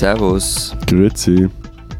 [0.00, 0.74] Servus.
[0.86, 1.50] Grüezi.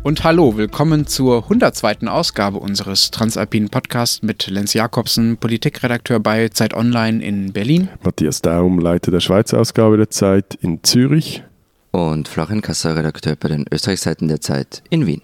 [0.05, 2.09] Und hallo, willkommen zur 102.
[2.09, 7.91] Ausgabe unseres Transalpinen Podcasts mit Lenz Jakobsen, Politikredakteur bei Zeit Online in Berlin.
[8.03, 11.43] Matthias Daum, Leiter der Schweizer Ausgabe der Zeit in Zürich.
[11.91, 15.21] Und Florian Kasser, Redakteur bei den Österreichseiten der Zeit in Wien.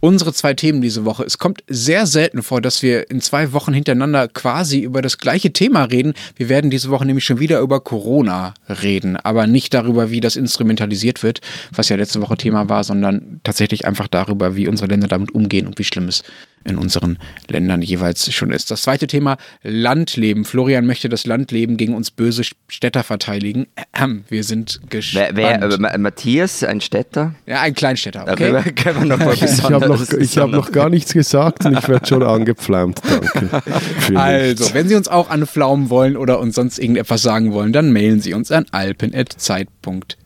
[0.00, 1.24] Unsere zwei Themen diese Woche.
[1.24, 5.52] Es kommt sehr selten vor, dass wir in zwei Wochen hintereinander quasi über das gleiche
[5.52, 6.14] Thema reden.
[6.36, 10.36] Wir werden diese Woche nämlich schon wieder über Corona reden, aber nicht darüber, wie das
[10.36, 15.06] instrumentalisiert wird, was ja letzte Woche Thema war, sondern tatsächlich einfach darüber, wie unsere Länder
[15.08, 16.22] damit umgehen und wie schlimm es
[16.64, 18.70] in unseren Ländern jeweils schon ist.
[18.70, 20.44] Das zweite Thema, Landleben.
[20.44, 23.66] Florian möchte das Landleben gegen uns böse Städter verteidigen.
[24.28, 25.30] Wir sind gespannt.
[25.34, 27.34] Wer, wer äh, Matthias, ein Städter?
[27.46, 28.54] Ja, ein Kleinstädter, okay.
[28.54, 28.72] okay.
[28.76, 32.06] Können wir noch mal ich habe noch, hab noch gar nichts gesagt und ich werde
[32.06, 33.00] schon angepflaumt.
[33.04, 34.18] Danke.
[34.18, 38.20] Also, wenn Sie uns auch anpflaumen wollen oder uns sonst irgendetwas sagen wollen, dann mailen
[38.20, 40.19] Sie uns an alpen.zeit.de.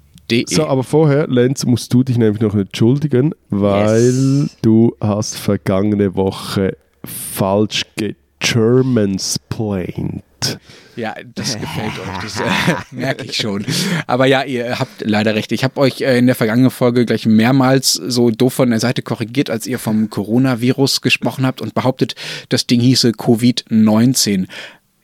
[0.46, 4.56] So, aber vorher, Lenz, musst du dich nämlich noch entschuldigen, weil yes.
[4.62, 10.22] du hast vergangene Woche falsch gegermansplained.
[10.96, 12.44] Ja, das gefällt euch, das äh,
[12.92, 13.64] merke ich schon.
[14.06, 15.50] Aber ja, ihr habt leider recht.
[15.52, 19.02] Ich habe euch äh, in der vergangenen Folge gleich mehrmals so doof von der Seite
[19.02, 22.14] korrigiert, als ihr vom Coronavirus gesprochen habt und behauptet,
[22.48, 24.46] das Ding hieße Covid-19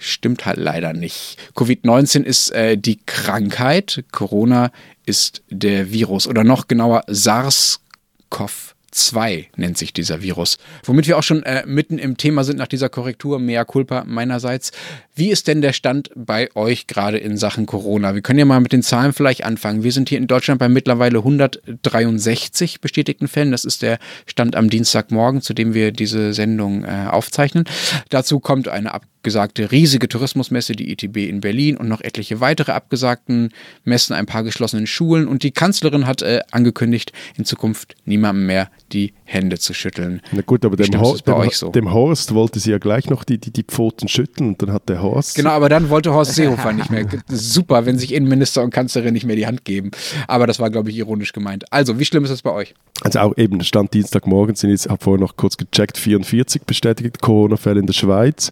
[0.01, 1.37] stimmt halt leider nicht.
[1.55, 4.73] Covid-19 ist äh, die Krankheit, Corona
[5.07, 8.75] ist der Virus oder noch genauer SARS-CoV.
[8.93, 10.59] 2 nennt sich dieser Virus.
[10.85, 14.73] Womit wir auch schon äh, mitten im Thema sind nach dieser Korrektur, mea culpa meinerseits.
[15.15, 18.15] Wie ist denn der Stand bei euch gerade in Sachen Corona?
[18.15, 19.85] Wir können ja mal mit den Zahlen vielleicht anfangen.
[19.85, 23.53] Wir sind hier in Deutschland bei mittlerweile 163 bestätigten Fällen.
[23.53, 27.65] Das ist der Stand am Dienstagmorgen, zu dem wir diese Sendung äh, aufzeichnen.
[28.09, 33.51] Dazu kommt eine abgesagte riesige Tourismusmesse, die ITB in Berlin und noch etliche weitere abgesagten
[33.85, 35.29] Messen, ein paar geschlossenen Schulen.
[35.29, 40.23] Und die Kanzlerin hat äh, angekündigt, in Zukunft niemandem mehr die Hände zu schütteln.
[40.33, 41.69] Na gut, aber dem, Ho dem, so?
[41.69, 44.89] dem, Horst wollte sie ja gleich noch die, die, die Pfoten schütteln und dann hat
[44.89, 45.35] der Horst.
[45.35, 47.07] Genau, aber dann wollte Horst Seehofer nicht mehr.
[47.29, 49.91] Super, wenn sich Innenminister und Kanzlerin nicht mehr die Hand geben.
[50.29, 51.71] Aber das war, glaube ich, ironisch gemeint.
[51.71, 52.75] Also, wie schlimm ist das bei euch?
[53.03, 57.81] Also auch eben, Stand Dienstagmorgen sind jetzt, habe vorher noch kurz gecheckt, 44 bestätigte Corona-Fälle
[57.81, 58.51] in der Schweiz.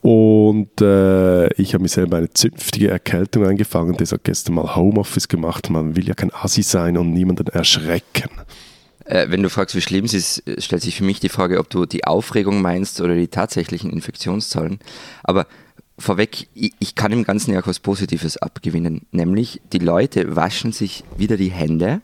[0.00, 5.70] Und äh, ich habe mir selber eine zünftige Erkältung eingefangen, deshalb gestern mal Homeoffice gemacht.
[5.70, 8.30] Man will ja kein Assi sein und niemanden erschrecken.
[9.04, 11.68] Äh, wenn du fragst, wie schlimm es ist, stellt sich für mich die Frage, ob
[11.70, 14.78] du die Aufregung meinst oder die tatsächlichen Infektionszahlen.
[15.24, 15.46] Aber
[15.98, 21.04] vorweg, ich kann im Ganzen ja auch was Positives abgewinnen, nämlich die Leute waschen sich
[21.16, 22.00] wieder die Hände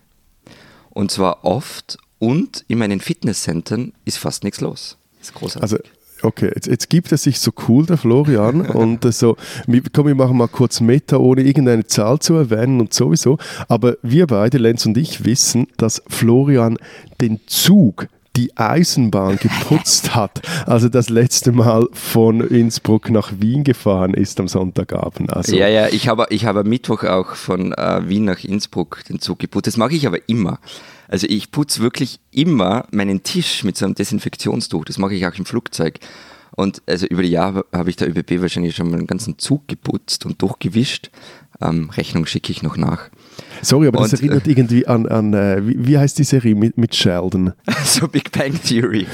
[0.91, 4.97] und zwar oft und in meinen Fitnesscentern ist fast nichts los.
[5.19, 5.63] Das ist großartig.
[5.63, 5.79] Also
[6.25, 9.37] Okay, jetzt, jetzt, gibt er sich so cool, der Florian, und äh, so,
[9.93, 13.39] komm, wir machen mal kurz Meta, ohne irgendeine Zahl zu erwähnen und sowieso.
[13.69, 16.79] Aber wir beide, Lenz und ich, wissen, dass Florian
[17.21, 24.15] den Zug die Eisenbahn geputzt hat, also das letzte Mal von Innsbruck nach Wien gefahren
[24.15, 25.33] ist am Sonntagabend.
[25.33, 29.21] Also ja, ja, ich habe, ich habe Mittwoch auch von äh, Wien nach Innsbruck den
[29.21, 29.69] Zug geputzt.
[29.69, 30.59] Das mache ich aber immer.
[31.15, 34.85] Also ich putze wirklich immer meinen Tisch mit so einem Desinfektionstuch.
[34.85, 36.01] Das mache ich auch im Flugzeug.
[36.57, 39.69] Und also über die Jahre habe ich der ÖBB wahrscheinlich schon mal einen ganzen Zug
[39.69, 41.13] geputzt und durchgewischt.
[41.63, 43.11] Ähm, Rechnung schicke ich noch nach.
[43.63, 46.57] Sorry, aber und, das erinnert äh, irgendwie an, an äh, wie, wie, heißt die Serie
[46.57, 47.53] mit, mit Sheldon?
[47.85, 49.07] so Big Bang Theory.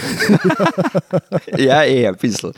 [1.59, 2.53] ja, eh, ein bisschen.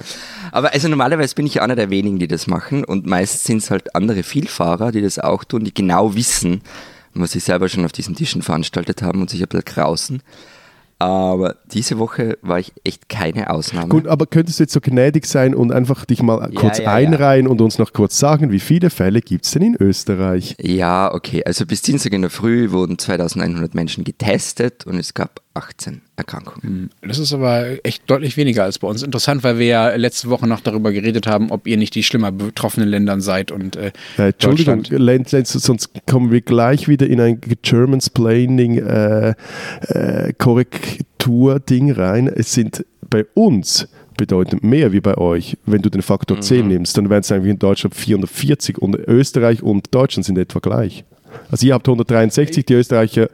[0.52, 3.72] Aber also normalerweise bin ich einer der wenigen, die das machen und meist sind es
[3.72, 6.62] halt andere Vielfahrer, die das auch tun, die genau wissen,
[7.14, 10.22] was sie selber schon auf diesen Tischen veranstaltet haben und sich ein bisschen krausen.
[11.02, 13.88] Aber diese Woche war ich echt keine Ausnahme.
[13.88, 16.92] Gut, aber könntest du jetzt so gnädig sein und einfach dich mal kurz ja, ja,
[16.92, 17.50] einreihen ja.
[17.50, 20.54] und uns noch kurz sagen, wie viele Fälle gibt es denn in Österreich?
[20.60, 21.42] Ja, okay.
[21.44, 26.62] Also bis Dienstag in der Früh wurden 2100 Menschen getestet und es gab 18 Erkrankungen.
[26.62, 29.02] Hm, das ist aber echt deutlich weniger als bei uns.
[29.02, 32.32] Interessant, weil wir ja letzte Woche noch darüber geredet haben, ob ihr nicht die schlimmer
[32.32, 37.40] betroffenen Ländern seid und äh, ja, Entschuldigung, Lenz, sonst kommen wir gleich wieder in ein
[37.62, 39.34] Germansplaining äh,
[39.88, 42.28] äh, Korrektur-Ding rein.
[42.28, 45.58] Es sind bei uns bedeutend mehr wie bei euch.
[45.66, 46.42] Wenn du den Faktor mhm.
[46.42, 50.60] 10 nimmst, dann wären es eigentlich in Deutschland 440 und Österreich und Deutschland sind etwa
[50.60, 51.04] gleich.
[51.50, 53.28] Also ihr habt 163, die Österreicher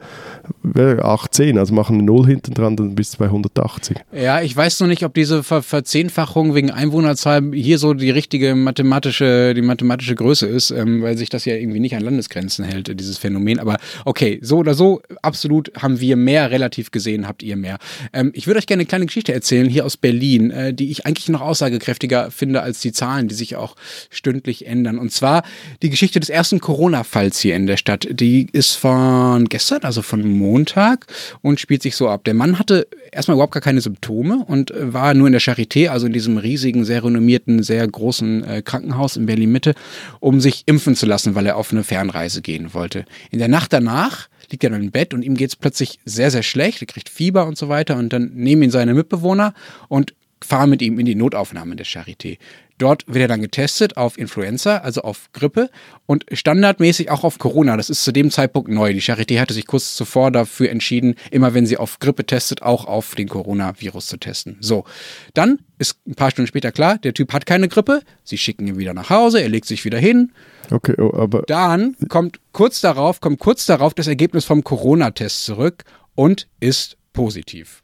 [0.75, 3.97] 18, also machen eine Null hinten dran, dann bis 280.
[4.11, 8.55] Ja, ich weiß noch nicht, ob diese Ver Verzehnfachung wegen Einwohnerzahl hier so die richtige
[8.55, 12.99] mathematische, die mathematische Größe ist, ähm, weil sich das ja irgendwie nicht an Landesgrenzen hält,
[12.99, 13.59] dieses Phänomen.
[13.59, 17.77] Aber okay, so oder so, absolut haben wir mehr relativ gesehen, habt ihr mehr.
[18.13, 21.05] Ähm, ich würde euch gerne eine kleine Geschichte erzählen hier aus Berlin, äh, die ich
[21.05, 23.75] eigentlich noch aussagekräftiger finde als die Zahlen, die sich auch
[24.09, 24.97] stündlich ändern.
[24.97, 25.43] Und zwar
[25.81, 28.07] die Geschichte des ersten Corona-Falls hier in der Stadt.
[28.11, 31.05] Die ist von gestern, also von Montag
[31.41, 32.23] und spielt sich so ab.
[32.23, 36.07] Der Mann hatte erstmal überhaupt gar keine Symptome und war nur in der Charité, also
[36.07, 39.75] in diesem riesigen, sehr renommierten, sehr großen äh, Krankenhaus in Berlin-Mitte,
[40.19, 43.05] um sich impfen zu lassen, weil er auf eine Fernreise gehen wollte.
[43.31, 46.31] In der Nacht danach liegt er dann im Bett und ihm geht es plötzlich sehr,
[46.31, 46.81] sehr schlecht.
[46.81, 49.53] Er kriegt Fieber und so weiter und dann nehmen ihn seine Mitbewohner
[49.87, 52.37] und fahren mit ihm in die Notaufnahme der Charité.
[52.79, 55.69] Dort wird er dann getestet auf Influenza, also auf Grippe
[56.05, 57.75] und standardmäßig auch auf Corona.
[57.77, 58.93] Das ist zu dem Zeitpunkt neu.
[58.93, 62.85] Die Charité hatte sich kurz zuvor dafür entschieden, immer wenn sie auf Grippe testet, auch
[62.85, 64.57] auf den Coronavirus zu testen.
[64.61, 64.85] So,
[65.33, 68.01] dann ist ein paar Stunden später klar, der Typ hat keine Grippe.
[68.23, 70.31] Sie schicken ihn wieder nach Hause, er legt sich wieder hin.
[70.71, 75.83] Okay, oh, aber dann kommt kurz darauf, kommt kurz darauf das Ergebnis vom Corona-Test zurück
[76.15, 77.83] und ist positiv.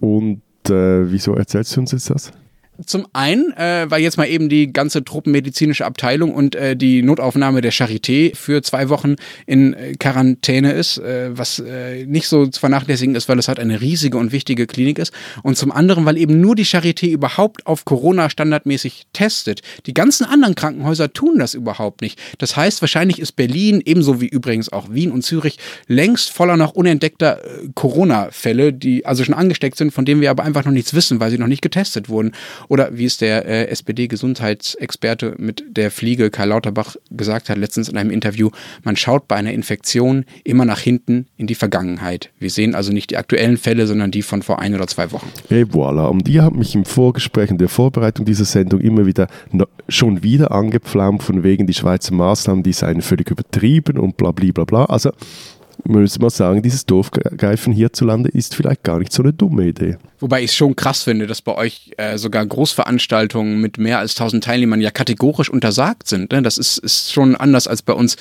[0.00, 2.32] Und äh, wieso erzählst du uns jetzt das?
[2.86, 7.60] Zum einen, äh, weil jetzt mal eben die ganze truppenmedizinische Abteilung und äh, die Notaufnahme
[7.60, 12.60] der Charité für zwei Wochen in äh, Quarantäne ist, äh, was äh, nicht so zu
[12.60, 15.12] vernachlässigen ist, weil es halt eine riesige und wichtige Klinik ist.
[15.42, 19.62] Und zum anderen, weil eben nur die Charité überhaupt auf Corona standardmäßig testet.
[19.86, 22.18] Die ganzen anderen Krankenhäuser tun das überhaupt nicht.
[22.38, 26.72] Das heißt, wahrscheinlich ist Berlin, ebenso wie übrigens auch Wien und Zürich, längst voller noch
[26.72, 30.94] unentdeckter äh, Corona-Fälle, die also schon angesteckt sind, von denen wir aber einfach noch nichts
[30.94, 32.32] wissen, weil sie noch nicht getestet wurden.
[32.72, 37.98] Oder wie es der äh, SPD-Gesundheitsexperte mit der Fliege Karl Lauterbach gesagt hat letztens in
[37.98, 38.48] einem Interview,
[38.82, 42.30] man schaut bei einer Infektion immer nach hinten in die Vergangenheit.
[42.38, 45.30] Wir sehen also nicht die aktuellen Fälle, sondern die von vor ein oder zwei Wochen.
[45.50, 46.06] Et voilà.
[46.06, 49.26] Und ihr habt mich im Vorgespräch in der Vorbereitung dieser Sendung immer wieder
[49.90, 54.50] schon wieder angepflaumt von wegen die Schweizer Maßnahmen, die seien völlig übertrieben und bla bla
[54.50, 54.84] bla bla.
[54.86, 55.10] Also
[55.84, 59.96] müssen wir sagen, dieses Dorfgreifen hierzulande ist vielleicht gar nicht so eine dumme Idee.
[60.20, 64.12] Wobei ich es schon krass finde, dass bei euch äh, sogar Großveranstaltungen mit mehr als
[64.12, 66.32] 1000 Teilnehmern ja kategorisch untersagt sind.
[66.32, 66.42] Ne?
[66.42, 68.16] Das ist, ist schon anders als bei uns.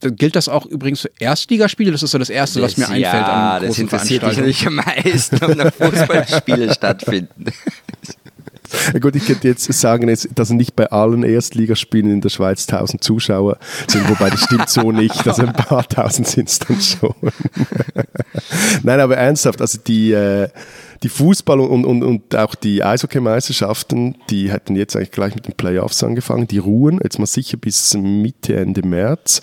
[0.00, 1.90] Gilt das auch übrigens für Erstligaspiele?
[1.90, 4.74] Das ist so das Erste, was mir einfällt ja, an das interessiert mich natürlich am
[4.74, 7.46] meisten, ob noch Fußballspiele stattfinden.
[9.00, 13.58] Gut, ich könnte jetzt sagen, dass nicht bei allen Erstligaspielen in der Schweiz 1000 Zuschauer
[13.88, 15.26] sind, wobei das stimmt so nicht.
[15.26, 17.14] Also ein paar tausend sind es dann schon.
[18.82, 20.48] Nein, aber ernsthaft, also die, äh,
[21.02, 25.54] die Fußball- und, und, und auch die Eishockeymeisterschaften, die hätten jetzt eigentlich gleich mit den
[25.54, 26.48] Playoffs angefangen.
[26.48, 29.40] Die ruhen jetzt mal sicher bis Mitte, Ende März.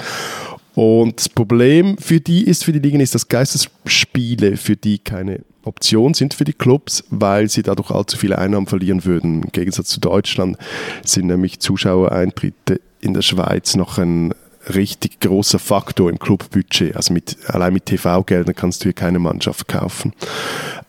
[0.73, 5.41] Und das Problem für die ist, für die Ligen ist, dass Geistesspiele für die keine
[5.63, 9.43] Option sind für die Clubs, weil sie dadurch allzu viele Einnahmen verlieren würden.
[9.43, 10.57] Im Gegensatz zu Deutschland
[11.05, 14.33] sind nämlich Zuschauereintritte in der Schweiz noch ein
[14.73, 16.95] richtig großer Faktor im Clubbudget.
[16.95, 20.13] Also mit, allein mit TV-Geldern kannst du hier keine Mannschaft kaufen.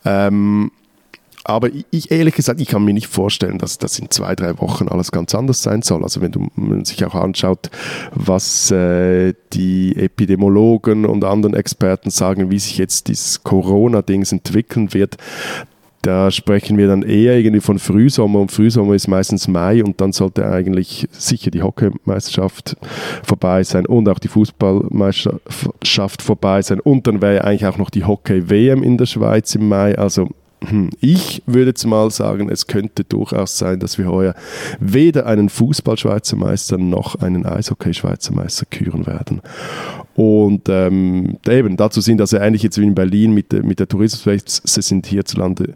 [0.05, 0.71] Ähm,
[1.45, 4.89] aber ich, ehrlich gesagt, ich kann mir nicht vorstellen, dass das in zwei, drei Wochen
[4.89, 6.03] alles ganz anders sein soll.
[6.03, 7.71] Also wenn du man sich auch anschaut,
[8.13, 15.17] was äh, die Epidemiologen und anderen Experten sagen, wie sich jetzt dieses Corona-Dings entwickeln wird,
[16.03, 20.13] da sprechen wir dann eher irgendwie von Frühsommer und Frühsommer ist meistens Mai und dann
[20.13, 22.77] sollte eigentlich sicher die Hockeymeisterschaft
[23.23, 28.05] vorbei sein und auch die Fußballmeisterschaft vorbei sein und dann wäre eigentlich auch noch die
[28.05, 29.97] Hockey-WM in der Schweiz im Mai.
[29.97, 30.29] Also
[31.01, 34.35] ich würde jetzt mal sagen, es könnte durchaus sein, dass wir heuer
[34.81, 39.41] weder einen Fußball-Schweizer Meister noch einen Eishockey-Schweizer Meister küren werden.
[40.15, 44.47] Und ähm, eben, dazu sind also ähnlich jetzt wie in Berlin mit, mit der Tourismuswelt,
[44.47, 45.75] es sind hierzulande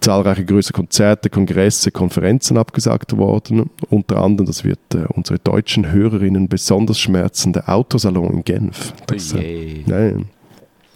[0.00, 3.70] zahlreiche größere Konzerte, Kongresse, Konferenzen abgesagt worden.
[3.88, 8.92] Unter anderem, das wird äh, unsere deutschen Hörerinnen besonders schmerzen, der Autosalon in Genf.
[9.06, 10.26] Das, äh, nein,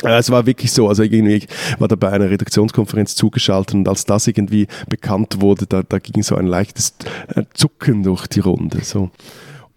[0.02, 1.46] es war wirklich so, also irgendwie
[1.78, 6.22] war da bei einer Redaktionskonferenz zugeschaltet und als das irgendwie bekannt wurde, da, da ging
[6.22, 6.94] so ein leichtes
[7.34, 8.80] äh, Zucken durch die Runde.
[8.82, 9.10] So.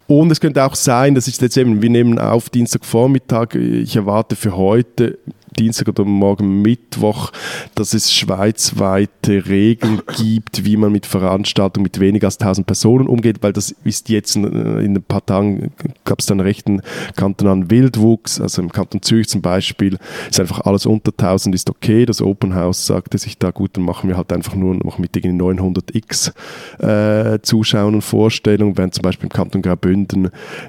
[0.10, 4.36] Und es könnte auch sein, dass ich jetzt eben, wir nehmen auf Dienstagvormittag, ich erwarte
[4.36, 5.20] für heute
[5.60, 7.32] Dienstag oder morgen Mittwoch,
[7.76, 13.38] dass es schweizweite Regeln gibt, wie man mit Veranstaltungen mit weniger als 1000 Personen umgeht,
[13.42, 15.72] weil das ist jetzt in, in ein paar Tagen
[16.06, 16.82] gab es dann rechten
[17.16, 19.98] kantonalen Wildwuchs, also im Kanton Zürich zum Beispiel
[20.30, 23.84] ist einfach alles unter 1000 ist okay, das Open House sagte sich da, gut, dann
[23.84, 26.32] machen wir halt einfach nur noch mit irgendwie 900x
[26.80, 29.99] äh, Zuschauern und Vorstellungen, während zum Beispiel im Kanton Graubünden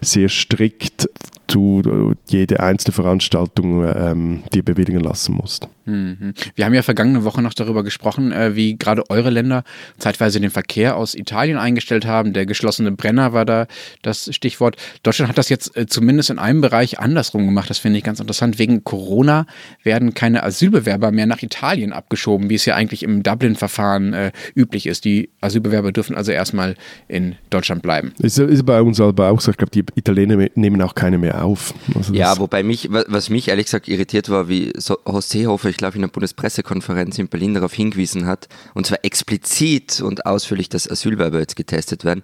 [0.00, 1.08] sehr strikt
[1.46, 5.68] du äh, jede einzelne Veranstaltung ähm, dir bewilligen lassen musst.
[5.90, 6.34] Mhm.
[6.54, 9.64] Wir haben ja vergangene Woche noch darüber gesprochen, äh, wie gerade eure Länder
[9.98, 12.32] zeitweise den Verkehr aus Italien eingestellt haben.
[12.32, 13.66] Der geschlossene Brenner war da
[14.02, 14.76] das Stichwort.
[15.02, 17.70] Deutschland hat das jetzt äh, zumindest in einem Bereich andersrum gemacht.
[17.70, 18.58] Das finde ich ganz interessant.
[18.58, 19.46] Wegen Corona
[19.82, 24.86] werden keine Asylbewerber mehr nach Italien abgeschoben, wie es ja eigentlich im Dublin-Verfahren äh, üblich
[24.86, 25.04] ist.
[25.04, 26.76] Die Asylbewerber dürfen also erstmal
[27.08, 28.12] in Deutschland bleiben.
[28.18, 29.50] Ist, ist bei uns aber auch so.
[29.50, 31.74] Ich glaube, die Italiener nehmen auch keine mehr auf.
[31.94, 34.72] Also ja, wobei mich, was mich ehrlich gesagt irritiert war, wie
[35.06, 40.00] Horst Seehofer, ich glaube, in der Bundespressekonferenz in Berlin darauf hingewiesen hat, und zwar explizit
[40.00, 42.22] und ausführlich, dass Asylwerber jetzt getestet werden.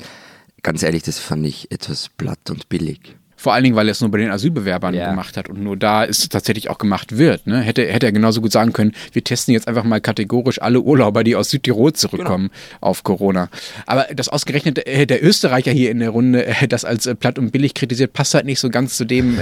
[0.63, 3.17] Ganz ehrlich, das fand ich etwas platt und billig.
[3.37, 5.11] Vor allen Dingen, weil er es nur bei den Asylbewerbern ja.
[5.11, 7.47] gemacht hat und nur da es tatsächlich auch gemacht wird.
[7.47, 7.61] Ne?
[7.61, 11.23] Hätte, hätte er genauso gut sagen können, wir testen jetzt einfach mal kategorisch alle Urlauber,
[11.23, 12.81] die aus Südtirol zurückkommen, genau.
[12.81, 13.49] auf Corona.
[13.85, 17.39] Aber das ausgerechnet äh, der Österreicher hier in der Runde äh, das als äh, platt
[17.39, 19.39] und billig kritisiert, passt halt nicht so ganz zu dem,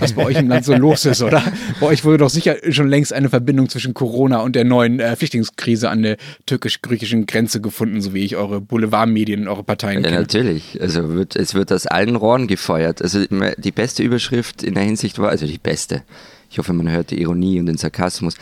[0.00, 1.42] was bei euch im Land so los ist, oder?
[1.80, 5.88] Bei euch wurde doch sicher schon längst eine Verbindung zwischen Corona und der neuen Flüchtlingskrise
[5.90, 6.16] an der
[6.46, 10.22] türkisch-griechischen Grenze gefunden, so wie ich eure Boulevardmedien, eure Parteien ja, kenne.
[10.22, 10.80] Natürlich.
[10.80, 13.02] Also wird, es wird aus allen Rohren gefeuert.
[13.02, 13.20] Also
[13.58, 16.02] die beste Überschrift in der Hinsicht war, also die beste,
[16.50, 18.34] ich hoffe, man hört die Ironie und den Sarkasmus,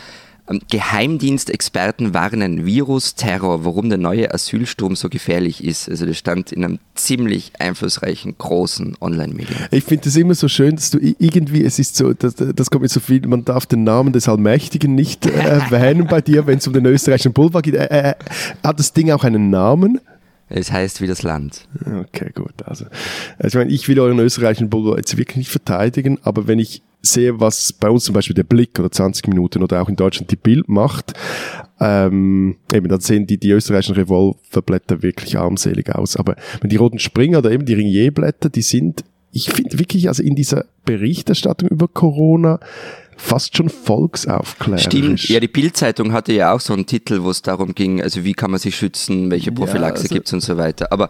[0.49, 5.89] ähm, Geheimdienstexperten warnen Virus-Terror, warum der neue Asylstrom so gefährlich ist.
[5.89, 9.59] Also das stand in einem ziemlich einflussreichen, großen Online-Medium.
[9.71, 12.83] Ich finde es immer so schön, dass du irgendwie, es ist so, das, das kommt
[12.83, 16.59] mir so viel, man darf den Namen des Allmächtigen nicht äh, erwähnen bei dir, wenn
[16.59, 17.75] es um den österreichischen Boulevard geht.
[17.75, 18.15] Äh, äh,
[18.63, 20.01] hat das Ding auch einen Namen?
[20.49, 21.67] Es heißt wie das Land.
[21.85, 22.55] Okay, gut.
[22.65, 22.87] Also,
[23.39, 26.83] also ich meine, ich will euren österreichischen Boulevard jetzt wirklich nicht verteidigen, aber wenn ich
[27.03, 30.31] sehe, was bei uns zum Beispiel der Blick oder 20 Minuten oder auch in Deutschland
[30.31, 31.15] die Bild macht,
[31.81, 36.17] ähm, eben dann sehen die, die österreichischen Revolverblätter wirklich armselig aus.
[36.17, 40.23] Aber wenn die roten Springer oder eben die Ringier-Blätter, die sind, ich finde wirklich, also
[40.23, 42.61] in dieser Berichterstattung über Corona,
[43.17, 44.85] fast schon volksaufklärerisch.
[44.85, 48.25] Stimmt, ja, die Bildzeitung hatte ja auch so einen Titel, wo es darum ging, also
[48.25, 50.93] wie kann man sich schützen, welche Prophylaxe ja, also, gibt es und so weiter.
[50.93, 51.09] Aber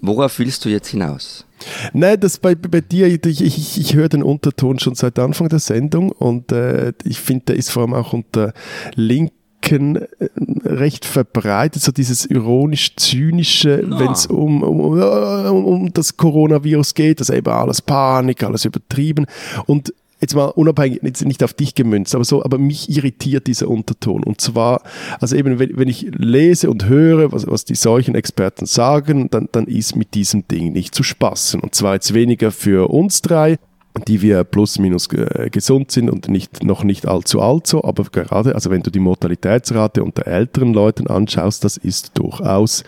[0.00, 1.44] worauf willst du jetzt hinaus?
[1.92, 5.58] Nein, das bei, bei dir, ich, ich, ich höre den Unterton schon seit Anfang der
[5.58, 8.52] Sendung und äh, ich finde, der ist vor allem auch unter
[8.94, 10.28] Linken äh,
[10.64, 14.00] recht verbreitet, so dieses ironisch-zynische, no.
[14.00, 19.26] wenn es um, um, um, um das Coronavirus geht, das eben alles Panik, alles übertrieben.
[19.66, 19.92] Und
[20.22, 24.22] jetzt mal unabhängig, jetzt nicht auf dich gemünzt, aber so, aber mich irritiert dieser Unterton.
[24.22, 24.82] Und zwar,
[25.20, 29.48] also eben, wenn, wenn ich lese und höre, was, was die solchen Experten sagen, dann,
[29.52, 31.60] dann ist mit diesem Ding nicht zu spaßen.
[31.60, 33.58] Und zwar jetzt weniger für uns drei,
[34.06, 38.04] die wir plus minus äh, gesund sind und nicht, noch nicht allzu alt so, aber
[38.04, 42.84] gerade, also wenn du die Mortalitätsrate unter älteren Leuten anschaust, das ist durchaus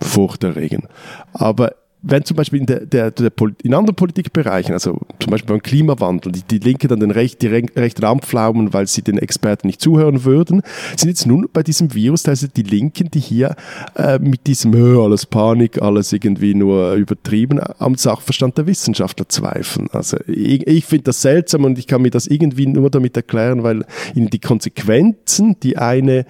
[0.00, 0.86] furchterregend.
[1.32, 3.30] Aber wenn zum Beispiel in, der, der, der,
[3.62, 7.46] in anderen Politikbereichen, also zum Beispiel beim Klimawandel, die, die Linke dann den Recht, die
[7.46, 10.62] rechten anpflaumen, weil sie den Experten nicht zuhören würden,
[10.96, 13.54] sind jetzt nun bei diesem Virus also die Linken, die hier
[13.94, 19.88] äh, mit diesem alles Panik, alles irgendwie nur übertrieben am Sachverstand der Wissenschaftler zweifeln.
[19.92, 23.62] Also ich, ich finde das seltsam und ich kann mir das irgendwie nur damit erklären,
[23.62, 26.26] weil ihnen die Konsequenzen, die eine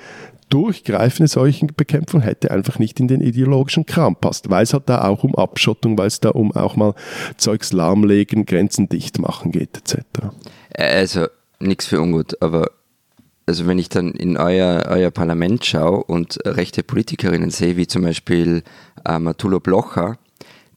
[0.52, 5.24] durchgreifende Seuchenbekämpfung hätte einfach nicht in den ideologischen Kram passt, weil es halt da auch
[5.24, 6.94] um Abschottung, weil es da um auch mal
[7.38, 10.04] Zeugs lahmlegen, Grenzen dicht machen geht, etc.
[10.76, 11.26] Also
[11.58, 12.70] nichts für ungut, aber
[13.46, 18.02] also wenn ich dann in euer, euer Parlament schaue und rechte Politikerinnen sehe, wie zum
[18.02, 18.62] Beispiel
[19.04, 20.18] äh, Matula Blocher,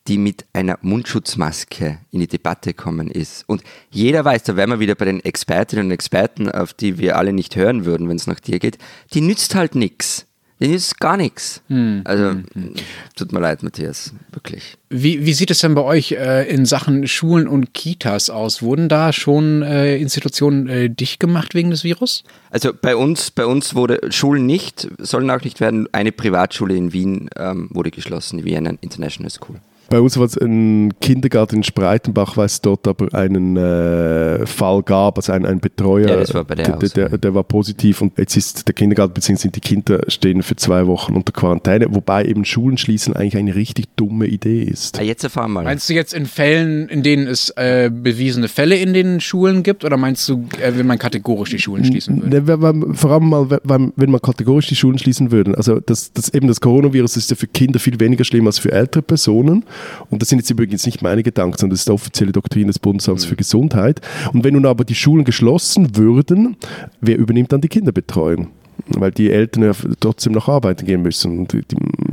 [0.08, 3.44] die mit einer Mundschutzmaske in die Debatte kommen ist.
[3.48, 7.18] Und jeder weiß, da wären wir wieder bei den Expertinnen und Experten, auf die wir
[7.18, 8.78] alle nicht hören würden, wenn es nach dir geht,
[9.14, 10.28] die nützt halt nichts.
[10.62, 11.62] Die nützt gar nichts.
[11.68, 12.74] Hm, also, hm, hm.
[13.18, 14.78] tut mir leid, Matthias, wirklich.
[14.90, 18.62] Wie, wie sieht es denn bei euch äh, in Sachen Schulen und Kitas aus?
[18.62, 22.24] Wurden da schon äh, Institutionen äh, dicht gemacht wegen des Virus?
[22.52, 25.90] Also bei uns, bei uns wurde Schulen nicht, sollen auch nicht werden.
[25.92, 29.60] Eine Privatschule in Wien ähm, wurde geschlossen, die Vienna International School.
[29.89, 34.82] Bei uns war es ein Kindergarten in Spreitenbach, weil es dort aber einen äh, Fall
[34.84, 38.36] gab, also ein, ein Betreuer, ja, war der, der, der, der, war positiv und jetzt
[38.36, 39.36] ist der Kindergarten bzw.
[39.36, 43.56] sind die Kinder stehen für zwei Wochen unter Quarantäne, wobei eben Schulen schließen eigentlich eine
[43.56, 44.98] richtig dumme Idee ist.
[44.98, 45.63] Ja, ah, jetzt erfahren wir.
[45.63, 49.86] Meinst du jetzt in Fällen, in denen es äh, bewiesene Fälle in den Schulen gibt
[49.86, 52.42] oder meinst du, äh, wenn man kategorisch die Schulen schließen würde?
[52.42, 55.56] Ne, vor allem mal, wenn man kategorisch die Schulen schließen würde.
[55.58, 58.72] Also das, das eben das Coronavirus ist ja für Kinder viel weniger schlimm als für
[58.72, 59.63] ältere Personen.
[60.10, 62.79] Und das sind jetzt übrigens nicht meine Gedanken, sondern das ist die offizielle Doktrin des
[62.79, 63.29] Bundesamts mhm.
[63.29, 64.01] für Gesundheit.
[64.34, 66.58] Und wenn nun aber die Schulen geschlossen würden,
[67.01, 68.50] wer übernimmt dann die Kinderbetreuung?
[68.88, 71.48] Weil die Eltern ja trotzdem noch arbeiten gehen müssen.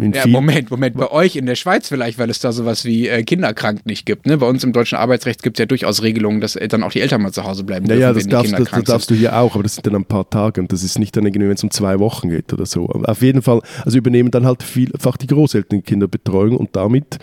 [0.01, 3.23] ja, Moment, Moment, bei euch in der Schweiz vielleicht, weil es da sowas wie äh,
[3.23, 4.27] Kinderkrank nicht gibt.
[4.27, 4.39] Ne?
[4.39, 7.23] Bei uns im deutschen Arbeitsrecht gibt es ja durchaus Regelungen, dass dann auch die Eltern
[7.23, 9.15] mal zu Hause bleiben dürfen, ja, das wenn darfst, die Kinder das, das darfst du
[9.15, 11.49] hier auch, aber das sind dann ein paar Tage und das ist nicht dann irgendwie,
[11.49, 12.89] wenn es um zwei Wochen geht oder so.
[12.89, 17.19] Aber auf jeden Fall, also übernehmen dann halt vielfach die Großeltern die Kinderbetreuung und damit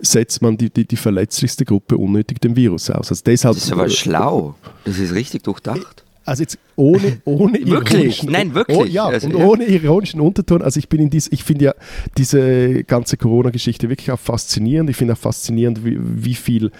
[0.00, 3.10] setzt man die, die, die verletzlichste Gruppe unnötig dem Virus aus.
[3.10, 4.54] Also deshalb, das ist aber schlau.
[4.84, 6.05] Das ist richtig durchdacht.
[6.26, 8.22] Also jetzt ohne, ohne wirklich?
[8.24, 8.76] Nein, wirklich.
[8.76, 9.44] Oh, ja, also, und ja.
[9.46, 10.60] ohne ironischen Unterton.
[10.60, 11.74] Also ich bin in dies, ich finde ja
[12.18, 14.90] diese ganze Corona-Geschichte wirklich auch faszinierend.
[14.90, 16.72] Ich finde auch faszinierend, wie, wie viel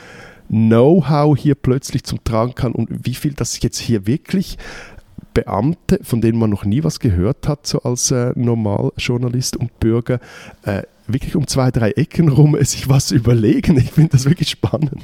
[0.49, 4.59] Know-how hier plötzlich zum Tragen kann und wie viel das jetzt hier wirklich
[5.35, 10.19] Beamte, von denen man noch nie was gehört hat, so als äh, Normaljournalist und Bürger,
[10.63, 13.77] äh, wirklich um zwei, drei Ecken rum sich was überlegen.
[13.77, 15.03] Ich finde das wirklich spannend.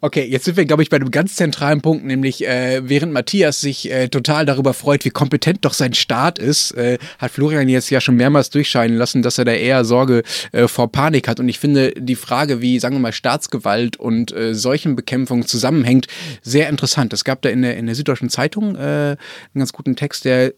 [0.00, 3.60] Okay, jetzt sind wir, glaube ich, bei einem ganz zentralen Punkt, nämlich äh, während Matthias
[3.60, 7.90] sich äh, total darüber freut, wie kompetent doch sein Staat ist, äh, hat Florian jetzt
[7.90, 10.22] ja schon mehrmals durchscheinen lassen, dass er da eher Sorge
[10.52, 11.40] äh, vor Panik hat.
[11.40, 16.06] Und ich finde die Frage, wie, sagen wir mal, Staatsgewalt und äh, Seuchenbekämpfung zusammenhängt,
[16.42, 17.12] sehr interessant.
[17.12, 19.18] Es gab da in der, in der Süddeutschen Zeitung äh, einen
[19.54, 20.54] ganz guten Text, der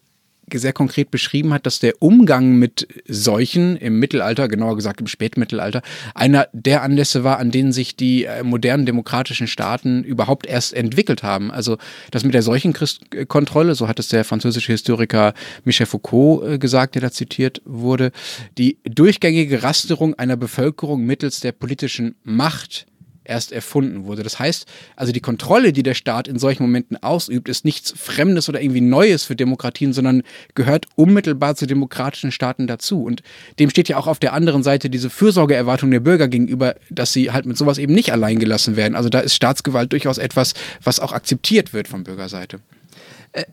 [0.52, 5.82] sehr konkret beschrieben hat, dass der Umgang mit Seuchen im Mittelalter, genauer gesagt im Spätmittelalter,
[6.14, 11.22] einer der Anlässe war, an denen sich die äh, modernen demokratischen Staaten überhaupt erst entwickelt
[11.22, 11.50] haben.
[11.50, 11.78] Also
[12.10, 15.34] das mit der Seuchenkontrolle, so hat es der französische Historiker
[15.64, 18.12] Michel Foucault äh, gesagt, der da zitiert wurde,
[18.58, 22.86] die durchgängige Rasterung einer Bevölkerung mittels der politischen Macht
[23.28, 24.23] erst erfunden wurde.
[24.23, 24.66] Das heißt,
[24.97, 28.80] also die Kontrolle, die der Staat in solchen Momenten ausübt, ist nichts Fremdes oder irgendwie
[28.80, 30.23] Neues für Demokratien, sondern
[30.54, 33.02] gehört unmittelbar zu demokratischen Staaten dazu.
[33.02, 33.23] Und
[33.59, 37.30] dem steht ja auch auf der anderen Seite diese Fürsorgeerwartung der Bürger gegenüber, dass sie
[37.30, 38.95] halt mit sowas eben nicht allein gelassen werden.
[38.95, 42.61] Also da ist Staatsgewalt durchaus etwas, was auch akzeptiert wird von Bürgerseite.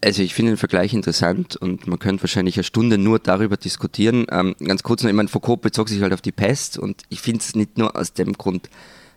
[0.02, 4.26] Also ich finde den Vergleich interessant und man könnte wahrscheinlich eine Stunde nur darüber diskutieren.
[4.32, 7.20] Ähm, ganz kurz noch, ich meine, Foucault bezog sich halt auf die Pest und ich
[7.20, 8.70] finde es nicht nur aus dem Grund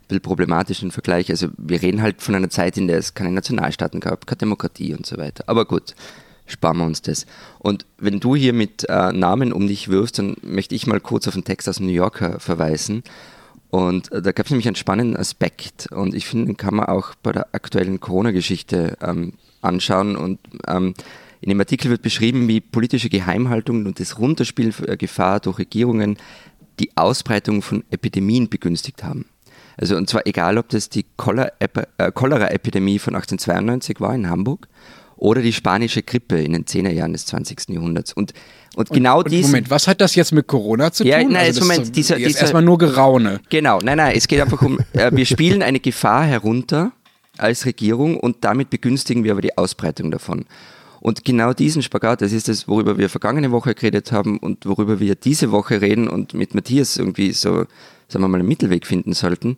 [0.09, 1.31] bisschen problematischen Vergleich.
[1.31, 4.95] Also wir reden halt von einer Zeit, in der es keine Nationalstaaten gab, keine Demokratie
[4.95, 5.45] und so weiter.
[5.47, 5.95] Aber gut,
[6.47, 7.27] sparen wir uns das.
[7.59, 11.29] Und wenn du hier mit äh, Namen um dich wirfst, dann möchte ich mal kurz
[11.29, 13.03] auf einen Text aus dem New Yorker verweisen.
[13.71, 16.87] Und äh, da gab es nämlich einen spannenden Aspekt und ich finde, den kann man
[16.87, 20.17] auch bei der aktuellen Corona-Geschichte ähm, anschauen.
[20.17, 20.95] Und ähm,
[21.41, 26.17] in dem Artikel wird beschrieben, wie politische Geheimhaltung und das Runterspielen der Gefahr durch Regierungen
[26.79, 29.27] die Ausbreitung von Epidemien begünstigt haben.
[29.77, 34.69] Also und zwar egal, ob das die äh, Cholera-Epidemie von 1892 war in Hamburg
[35.17, 37.71] oder die spanische Grippe in den 10er Jahren des 20.
[37.71, 38.13] Jahrhunderts.
[38.13, 38.33] Und,
[38.75, 41.11] und, und genau und diesen, Moment, was hat das jetzt mit Corona zu tun?
[41.11, 43.41] Ja, nein, also Moment, dieser, jetzt dieser, erstmal nur Geraune.
[43.49, 46.93] Genau, nein, nein, es geht einfach um, äh, wir spielen eine Gefahr herunter
[47.39, 50.45] als Regierung und damit begünstigen wir aber die Ausbreitung davon.
[51.07, 54.99] Und genau diesen Spagat, das ist das, worüber wir vergangene Woche geredet haben und worüber
[54.99, 57.67] wir diese Woche reden und mit Matthias irgendwie so
[58.09, 59.57] sagen wir mal, einen Mittelweg finden sollten.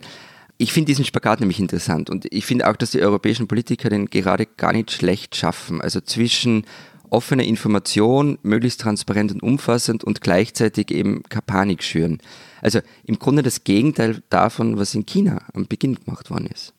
[0.58, 4.10] Ich finde diesen Spagat nämlich interessant und ich finde auch, dass die europäischen Politiker den
[4.10, 5.80] gerade gar nicht schlecht schaffen.
[5.80, 6.66] Also zwischen
[7.08, 12.18] offener Information, möglichst transparent und umfassend und gleichzeitig eben keine Panik schüren.
[12.60, 16.74] Also im Grunde das Gegenteil davon, was in China am Beginn gemacht worden ist.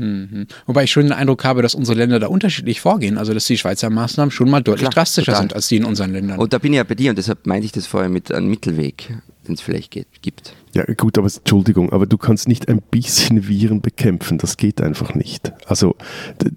[0.00, 0.46] Mhm.
[0.66, 3.18] Wobei ich schon den Eindruck habe, dass unsere Länder da unterschiedlich vorgehen.
[3.18, 5.42] Also, dass die Schweizer Maßnahmen schon mal deutlich Klar, drastischer total.
[5.42, 6.38] sind als die in unseren Ländern.
[6.38, 8.48] Und da bin ich ja bei dir und deshalb meinte ich das vorher mit einem
[8.48, 9.08] Mittelweg,
[9.46, 10.54] den es vielleicht geht, gibt.
[10.72, 15.16] Ja, gut, aber Entschuldigung, aber du kannst nicht ein bisschen Viren bekämpfen, das geht einfach
[15.16, 15.52] nicht.
[15.66, 15.96] Also,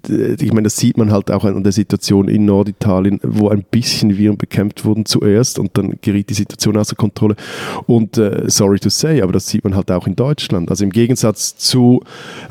[0.08, 4.16] ich meine, das sieht man halt auch an der Situation in Norditalien, wo ein bisschen
[4.16, 7.34] Viren bekämpft wurden zuerst und dann geriet die Situation außer Kontrolle.
[7.86, 10.70] Und äh, sorry to say, aber das sieht man halt auch in Deutschland.
[10.70, 12.00] Also im Gegensatz zu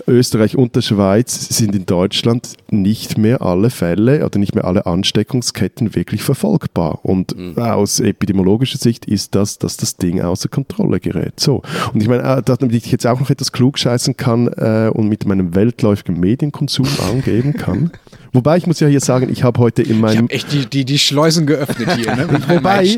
[0.05, 4.85] Österreich und der Schweiz sind in Deutschland nicht mehr alle Fälle oder nicht mehr alle
[4.85, 6.99] Ansteckungsketten wirklich verfolgbar.
[7.03, 7.57] Und mhm.
[7.57, 11.39] aus epidemiologischer Sicht ist das, dass das Ding außer Kontrolle gerät.
[11.39, 11.52] So.
[11.93, 15.09] Und ich meine, äh, damit ich jetzt auch noch etwas klug scheißen kann äh, und
[15.09, 17.91] mit meinem weltläufigen Medienkonsum angeben kann.
[18.31, 20.13] Wobei ich muss ja hier sagen, ich habe heute in meinem.
[20.13, 22.27] Ich habe echt die, die, die Schleusen geöffnet hier, ne?
[22.47, 22.97] Wobei.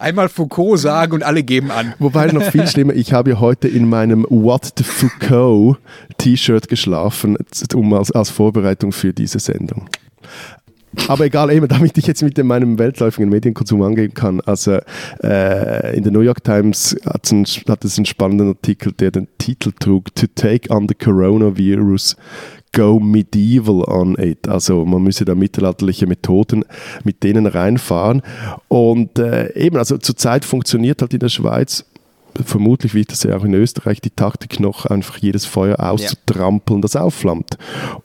[0.00, 1.94] Einmal Foucault sagen und alle geben an.
[2.00, 5.78] Wobei noch viel schlimmer, ich habe ja heute in meinem What the Foucault
[6.18, 7.36] T-Shirt geschlafen,
[7.74, 9.88] um als, als Vorbereitung für diese Sendung.
[11.08, 14.40] Aber egal, eben, damit ich jetzt mit dem, meinem weltläufigen Medienkonsum angehen kann.
[14.40, 14.78] Also
[15.22, 19.28] äh, in der New York Times hat es, hat es einen spannenden Artikel, der den
[19.38, 22.16] Titel trug: To take on the coronavirus
[22.72, 24.48] go medieval on it.
[24.48, 26.64] Also man müsse da mittelalterliche Methoden
[27.04, 28.22] mit denen reinfahren.
[28.68, 31.84] Und äh, eben, also zurzeit funktioniert halt in der Schweiz
[32.42, 36.96] vermutlich wird es ja auch in Österreich die Taktik noch, einfach jedes Feuer auszutrampeln, das
[36.96, 37.58] aufflammt.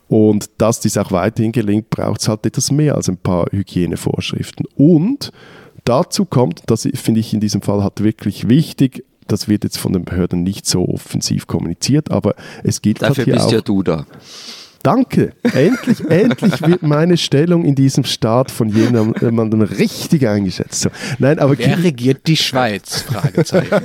[0.10, 4.66] Und dass dies auch weiterhin gelingt, braucht es halt etwas mehr als ein paar Hygienevorschriften.
[4.76, 5.32] Und
[5.86, 9.94] dazu kommt, das finde ich in diesem Fall halt wirklich wichtig, das wird jetzt von
[9.94, 13.62] den Behörden nicht so offensiv kommuniziert, aber es gilt Dafür halt hier bist auch, ja
[13.62, 14.06] du da.
[14.82, 15.34] Danke.
[15.44, 20.82] Endlich, endlich wird meine Stellung in diesem Staat von jemandem richtig eingeschätzt.
[20.82, 20.90] So.
[21.20, 23.02] Nein, aber Wer regiert die Schweiz?
[23.08, 23.82] Fragezeichen.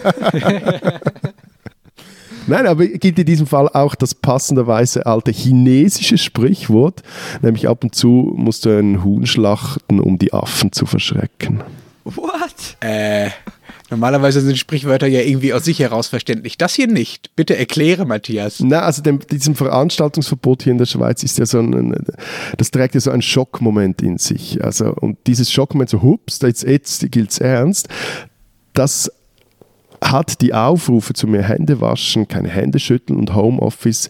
[2.46, 7.02] Nein, aber gilt in diesem Fall auch das passenderweise alte chinesische Sprichwort,
[7.42, 11.62] nämlich ab und zu musst du einen Huhn schlachten, um die Affen zu verschrecken.
[12.04, 12.76] What?
[12.80, 13.30] Äh,
[13.90, 16.56] Normalerweise sind Sprichwörter ja irgendwie aus sich heraus verständlich.
[16.56, 17.36] Das hier nicht.
[17.36, 18.60] Bitte erkläre, Matthias.
[18.60, 21.94] Na, also dem, diesem Veranstaltungsverbot hier in der Schweiz ist ja so ein,
[22.56, 24.64] das trägt ja so einen Schockmoment in sich.
[24.64, 27.88] Also, und dieses Schockmoment, so, hups, jetzt, jetzt gilt es ernst,
[28.72, 29.12] das
[30.04, 34.08] hat die Aufrufe zu mehr Hände waschen, keine Hände schütteln und Homeoffice,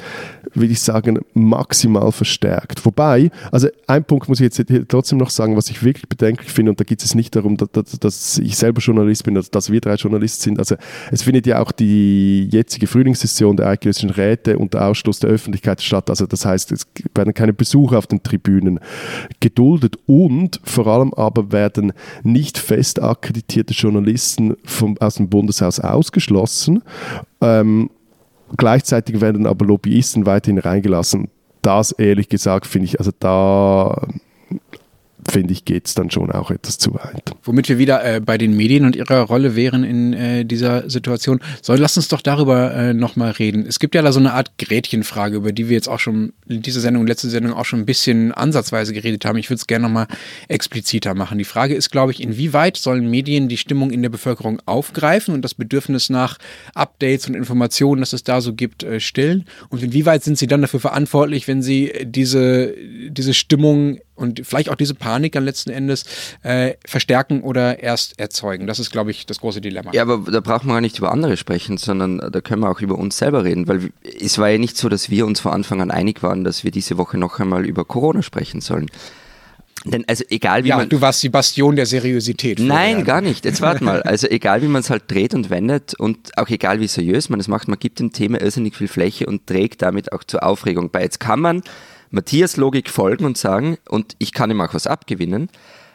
[0.55, 2.85] würde ich sagen, maximal verstärkt.
[2.85, 6.71] Wobei, also ein Punkt muss ich jetzt trotzdem noch sagen, was ich wirklich bedenklich finde,
[6.73, 9.95] und da geht es nicht darum, dass, dass, ich selber Journalist bin, dass wir drei
[9.95, 10.59] Journalisten sind.
[10.59, 10.77] Also
[11.11, 16.11] es findet ja auch die jetzige Frühlingssession der eidgenössischen Räte unter Ausschluss der Öffentlichkeit statt.
[16.11, 18.81] Also das heißt, es werden keine Besucher auf den Tribünen
[19.41, 26.83] geduldet und vor allem aber werden nicht fest akkreditierte Journalisten vom, aus dem Bundeshaus ausgeschlossen.
[27.41, 27.91] Ähm,
[28.57, 31.29] gleichzeitig werden aber Lobbyisten weiterhin reingelassen.
[31.63, 34.07] Das ehrlich gesagt finde ich, also da
[35.31, 37.33] finde ich, geht es dann schon auch etwas zu weit.
[37.43, 41.41] Womit wir wieder äh, bei den Medien und ihrer Rolle wären in äh, dieser Situation.
[41.63, 43.65] So, lass uns doch darüber äh, nochmal reden.
[43.67, 46.63] Es gibt ja da so eine Art Gretchenfrage, über die wir jetzt auch schon in
[46.63, 49.39] dieser Sendung, letzte Sendung auch schon ein bisschen ansatzweise geredet haben.
[49.39, 50.07] Ich würde es gerne nochmal
[50.49, 51.39] expliziter machen.
[51.39, 55.43] Die Frage ist, glaube ich, inwieweit sollen Medien die Stimmung in der Bevölkerung aufgreifen und
[55.43, 56.39] das Bedürfnis nach
[56.75, 59.45] Updates und Informationen, das es da so gibt, äh, stillen?
[59.69, 62.75] Und inwieweit sind sie dann dafür verantwortlich, wenn sie diese,
[63.11, 66.05] diese Stimmung und vielleicht auch diese Panik dann letzten Endes
[66.43, 68.67] äh, verstärken oder erst erzeugen.
[68.67, 69.93] Das ist, glaube ich, das große Dilemma.
[69.93, 72.81] Ja, aber da braucht man gar nicht über andere sprechen, sondern da können wir auch
[72.81, 75.81] über uns selber reden, weil es war ja nicht so, dass wir uns von Anfang
[75.81, 78.87] an einig waren, dass wir diese Woche noch einmal über Corona sprechen sollen.
[79.85, 80.89] Denn also egal wie ja, man.
[80.89, 82.59] Du warst die Bastion der Seriosität.
[82.59, 83.45] Nein, gar nicht.
[83.45, 84.03] Jetzt warte mal.
[84.03, 87.39] Also egal wie man es halt dreht und wendet und auch egal wie seriös man
[87.39, 90.91] es macht, man gibt dem Thema irrsinnig viel Fläche und trägt damit auch zur Aufregung
[90.91, 91.03] bei.
[91.03, 91.63] Jetzt kann man
[92.15, 95.49] Matthias Logik folgen und sagen, und ich kann ihm auch was abgewinnen.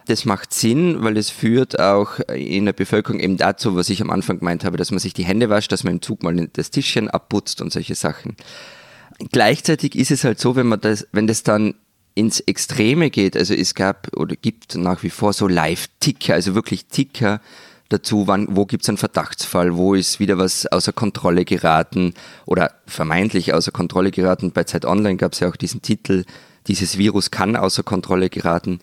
[0.05, 4.09] Das macht Sinn, weil es führt auch in der Bevölkerung eben dazu, was ich am
[4.09, 6.71] Anfang gemeint habe, dass man sich die Hände wascht, dass man im Zug mal das
[6.71, 8.35] Tischchen abputzt und solche Sachen.
[9.31, 11.75] Gleichzeitig ist es halt so, wenn man das, wenn das dann
[12.15, 16.87] ins Extreme geht, also es gab oder gibt nach wie vor so Live-Ticker, also wirklich
[16.87, 17.39] Ticker,
[17.89, 22.13] dazu, wann, wo gibt es einen Verdachtsfall, wo ist wieder was außer Kontrolle geraten
[22.45, 24.51] oder vermeintlich außer Kontrolle geraten.
[24.51, 26.23] Bei Zeit Online gab es ja auch diesen Titel,
[26.67, 28.79] dieses Virus kann außer Kontrolle geraten.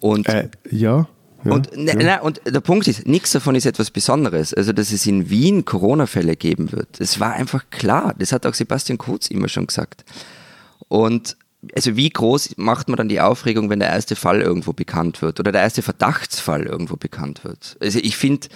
[0.00, 1.08] Und äh, ja.
[1.44, 2.20] Ja, und, ne, ja.
[2.22, 4.54] und der Punkt ist, nichts davon ist etwas Besonderes.
[4.54, 8.14] Also, dass es in Wien Corona-Fälle geben wird, das war einfach klar.
[8.18, 10.04] Das hat auch Sebastian Kurz immer schon gesagt.
[10.88, 11.36] Und
[11.74, 15.40] also wie groß macht man dann die Aufregung, wenn der erste Fall irgendwo bekannt wird
[15.40, 17.76] oder der erste Verdachtsfall irgendwo bekannt wird?
[17.80, 18.48] Also ich finde.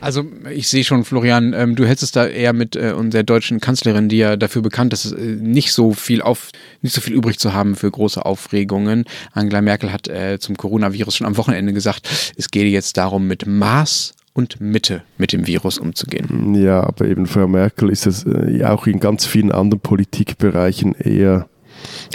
[0.00, 3.60] Also ich sehe schon, Florian, ähm, du hältst es da eher mit äh, unserer deutschen
[3.60, 6.48] Kanzlerin, die ja dafür bekannt ist, äh, nicht so viel auf,
[6.80, 9.04] nicht so viel übrig zu haben für große Aufregungen.
[9.32, 13.46] Angela Merkel hat äh, zum Coronavirus schon am Wochenende gesagt, es gehe jetzt darum, mit
[13.46, 16.54] Maß und Mitte mit dem Virus umzugehen.
[16.54, 21.48] Ja, aber eben Frau Merkel ist es äh, auch in ganz vielen anderen Politikbereichen eher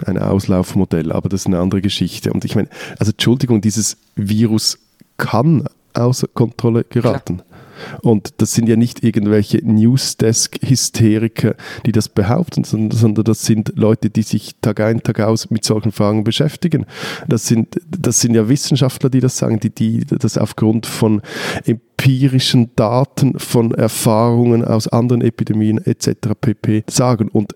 [0.05, 2.31] ein Auslaufmodell, aber das ist eine andere Geschichte.
[2.31, 4.79] Und ich meine, also Entschuldigung, dieses Virus
[5.17, 7.37] kann außer Kontrolle geraten.
[7.37, 7.54] Klar.
[8.01, 14.09] Und das sind ja nicht irgendwelche Newsdesk-Hysteriker, die das behaupten, sondern, sondern, das sind Leute,
[14.09, 16.85] die sich Tag ein, Tag aus mit solchen Fragen beschäftigen.
[17.27, 21.21] Das sind, das sind ja Wissenschaftler, die das sagen, die, die das aufgrund von
[21.65, 26.29] empirischen Daten, von Erfahrungen aus anderen Epidemien etc.
[26.39, 26.83] pp.
[26.89, 27.29] sagen.
[27.29, 27.55] Und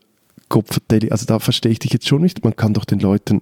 [0.49, 2.43] Kopfvertelli, also da verstehe ich dich jetzt schon nicht.
[2.43, 3.41] Man kann doch den Leuten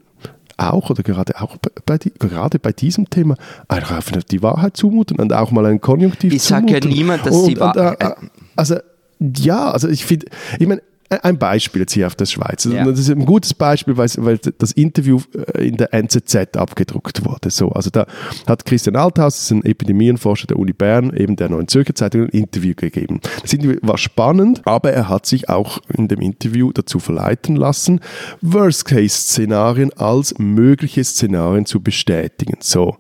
[0.58, 3.36] auch oder gerade auch bei, gerade bei diesem Thema
[3.68, 6.68] einfach die Wahrheit zumuten und auch mal ein Konjunktiv ich zumuten.
[6.68, 7.96] Ich sage ja niemand, dass sie Wahrheit...
[8.00, 8.16] Äh,
[8.56, 8.78] also
[9.20, 10.28] ja, also ich finde,
[10.60, 12.66] ich meine, ein Beispiel jetzt hier auf der Schweiz.
[12.66, 12.84] Ja.
[12.84, 15.22] Das ist ein gutes Beispiel, weil, weil, das Interview
[15.54, 17.50] äh, in der NZZ abgedruckt wurde.
[17.50, 18.06] So, also da
[18.46, 22.24] hat Christian Althaus, das ist ein Epidemienforscher der Uni Bern, eben der Neuen Zürcher Zeitung,
[22.24, 23.22] ein Interview gegeben.
[23.42, 28.02] Das Interview war spannend, aber er hat sich auch in dem Interview dazu verleiten lassen,
[28.42, 32.58] Worst-Case-Szenarien als mögliche Szenarien zu bestätigen.
[32.60, 32.98] So,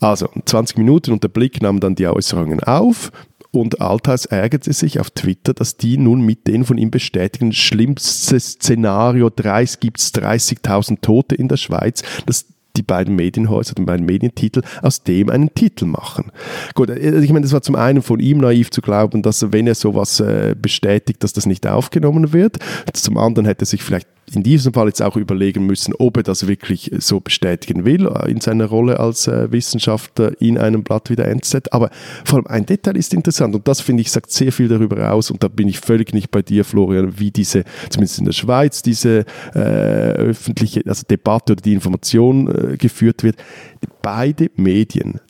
[0.00, 3.12] also 20 Minuten und der Blick nahm dann die Äußerungen auf.
[3.52, 8.40] Und Althaus ärgerte sich auf Twitter, dass die nun mit den von ihm bestätigten schlimmsten
[8.40, 14.06] Szenario 30 gibt es 30.000 Tote in der Schweiz, dass die beiden Medienhäuser, die beiden
[14.06, 16.32] Medientitel aus dem einen Titel machen.
[16.74, 19.66] Gut, äh, ich meine, das war zum einen von ihm naiv zu glauben, dass wenn
[19.66, 22.58] er sowas äh, bestätigt, dass das nicht aufgenommen wird.
[22.94, 26.22] Zum anderen hätte er sich vielleicht in diesem Fall jetzt auch überlegen müssen, ob er
[26.22, 31.10] das wirklich so bestätigen will äh, in seiner Rolle als äh, Wissenschaftler in einem Blatt
[31.10, 31.72] wie der NZ.
[31.72, 31.90] Aber
[32.24, 35.30] vor allem ein Detail ist interessant und das finde ich sagt sehr viel darüber aus
[35.30, 38.82] und da bin ich völlig nicht bei dir, Florian, wie diese, zumindest in der Schweiz,
[38.82, 43.36] diese äh, öffentliche also Debatte oder die Information äh, geführt wird.
[44.02, 45.20] Beide Medien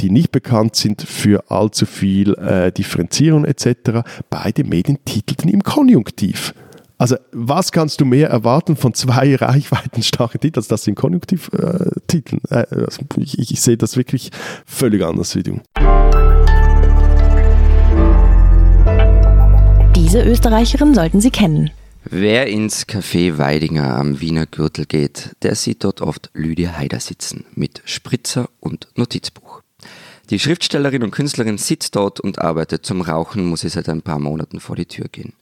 [0.00, 4.00] die nicht bekannt sind für allzu viel äh, Differenzierung etc.
[4.30, 6.54] Beide Medien titelten im Konjunktiv.
[6.98, 11.50] Also was kannst du mehr erwarten von zwei reichweitenstarken Titeln, als dass sie im Konjunktiv
[11.52, 11.90] äh?
[12.50, 14.30] Äh, also ich, ich, ich sehe das wirklich
[14.66, 15.60] völlig anders wie du.
[19.96, 21.70] Diese Österreicherin sollten Sie kennen.
[22.04, 27.44] Wer ins Café Weidinger am Wiener Gürtel geht, der sieht dort oft Lydia Haider sitzen,
[27.54, 29.62] mit Spritzer und Notizbuch.
[30.30, 32.84] Die Schriftstellerin und Künstlerin sitzt dort und arbeitet.
[32.84, 35.34] Zum Rauchen muss sie seit ein paar Monaten vor die Tür gehen.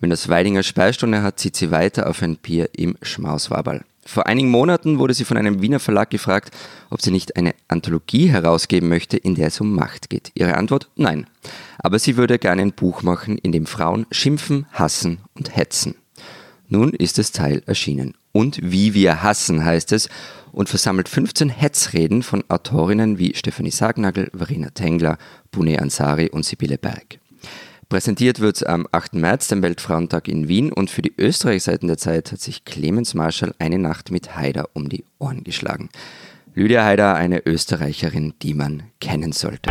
[0.00, 3.84] Wenn das Weidinger Speistunde hat, zieht sie weiter auf ein Bier im Schmauswaberl.
[4.04, 6.54] Vor einigen Monaten wurde sie von einem Wiener Verlag gefragt,
[6.90, 10.30] ob sie nicht eine Anthologie herausgeben möchte, in der es um Macht geht.
[10.34, 10.88] Ihre Antwort?
[10.94, 11.26] Nein.
[11.78, 15.96] Aber sie würde gerne ein Buch machen, in dem Frauen schimpfen, hassen und hetzen.
[16.68, 18.14] Nun ist das Teil erschienen.
[18.32, 20.08] Und wie wir hassen heißt es
[20.52, 25.18] und versammelt 15 Hetzreden von Autorinnen wie Stefanie Sagnagel, Verena Tengler,
[25.50, 27.18] Bune Ansari und Sibylle Berg.
[27.88, 29.14] Präsentiert wird es am 8.
[29.14, 33.54] März, dem Weltfrauentag in Wien und für die Österreichseiten der Zeit hat sich Clemens Marschall
[33.60, 35.88] eine Nacht mit Haider um die Ohren geschlagen.
[36.54, 39.70] Lydia Haider, eine Österreicherin, die man kennen sollte.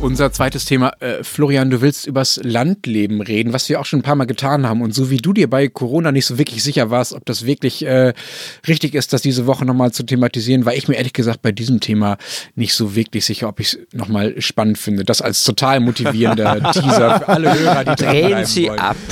[0.00, 4.04] Unser zweites Thema, äh, Florian, du willst übers Landleben reden, was wir auch schon ein
[4.04, 4.80] paar Mal getan haben.
[4.80, 7.84] Und so wie du dir bei Corona nicht so wirklich sicher warst, ob das wirklich
[7.84, 8.12] äh,
[8.68, 11.80] richtig ist, das diese Woche nochmal zu thematisieren, war ich mir ehrlich gesagt bei diesem
[11.80, 12.16] Thema
[12.54, 15.04] nicht so wirklich sicher, ob ich es nochmal spannend finde.
[15.04, 18.78] Das als total motivierender Teaser für alle Hörer, die Drehen Sie wollen.
[18.78, 18.96] ab.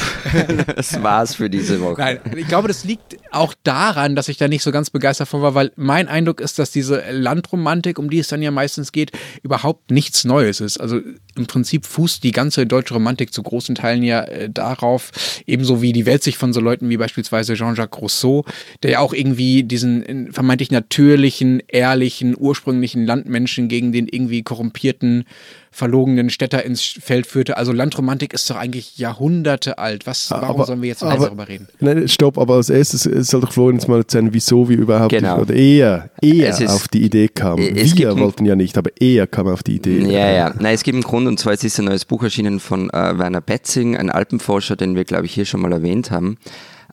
[0.77, 2.01] Das war's für diese Woche.
[2.01, 5.41] Nein, ich glaube, das liegt auch daran, dass ich da nicht so ganz begeistert von
[5.41, 9.13] war, weil mein Eindruck ist, dass diese Landromantik, um die es dann ja meistens geht,
[9.43, 10.76] überhaupt nichts Neues ist.
[10.79, 11.01] Also
[11.37, 15.11] im Prinzip fußt die ganze deutsche Romantik zu großen Teilen ja äh, darauf,
[15.47, 18.45] ebenso wie die Welt sich von so Leuten wie beispielsweise Jean-Jacques Rousseau,
[18.83, 25.25] der ja auch irgendwie diesen äh, vermeintlich natürlichen, ehrlichen, ursprünglichen Landmenschen gegen den irgendwie korrumpierten
[25.71, 27.59] verlogenen Städter ins Feld führte.
[27.59, 30.07] Also Landromantik ist doch eigentlich Jahrhunderte alt.
[30.07, 31.69] Was, warum Aber- sollen wir jetzt aber- darüber reden?
[31.81, 35.41] Nein, stopp, aber als erstes soll doch Florian jetzt mal erzählen, wieso wir überhaupt Genau.
[35.43, 37.59] oder er, er Es ist- auf die Idee kam.
[37.59, 39.99] Es gibt Wir wollten ja nicht, aber er kam auf die Idee.
[40.11, 40.55] Ja, ja.
[40.59, 43.41] Nein, es gibt einen Grund, und zwar ist ein neues Buch erschienen von äh, Werner
[43.41, 46.39] Betzing, ein Alpenforscher, den wir, glaube ich, hier schon mal erwähnt haben.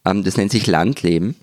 [0.05, 1.35] Ähm, das nennt sich Landleben.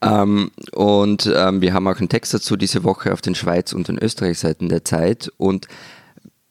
[0.00, 3.88] Ähm, und ähm, wir haben auch einen Text dazu diese Woche auf den Schweiz- und
[3.88, 5.32] den Österreich-Seiten der Zeit.
[5.36, 5.66] Und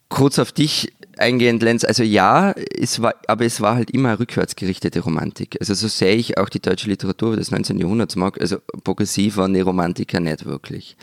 [0.10, 5.00] kurz auf dich eingehend, Lenz, also ja, es war, aber es war halt immer rückwärtsgerichtete
[5.00, 5.58] Romantik.
[5.60, 7.80] Also so sehe ich auch die deutsche Literatur des 19.
[7.80, 8.40] Jahrhunderts mag.
[8.40, 10.98] Also progressiv waren die Romantiker nicht wirklich.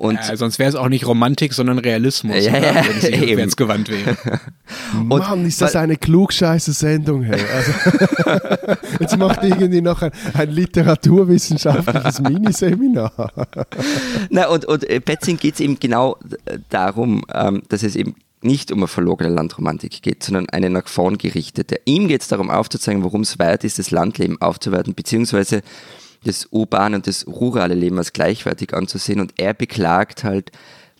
[0.00, 2.74] Und Äh, sonst wäre es auch nicht Romantik, sondern Realismus, Ja, oder?
[2.74, 4.16] ja, wenn rückwärts gewandt wäre.
[4.94, 7.38] Mann, ist das eine klugscheiße Sendung, hey.
[7.54, 13.30] Also, jetzt macht irgendwie noch ein, ein literaturwissenschaftliches Miniseminar.
[14.30, 18.14] Na, und, und äh, Betzing geht es eben genau äh, darum, ähm, dass es eben
[18.40, 21.78] nicht um eine verlogene Landromantik geht, sondern eine nach vorn gerichtete.
[21.84, 25.60] Ihm geht es darum aufzuzeigen, warum es wert ist, das Landleben aufzuwerten, beziehungsweise
[26.24, 29.20] das urbane und das rurale Leben als gleichwertig anzusehen.
[29.20, 30.52] Und er beklagt halt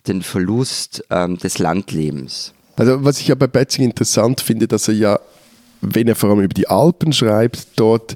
[0.07, 2.53] den Verlust ähm, des Landlebens.
[2.75, 5.19] Also was ich ja bei Betzing interessant finde, dass er ja,
[5.81, 8.15] wenn er vor allem über die Alpen schreibt, dort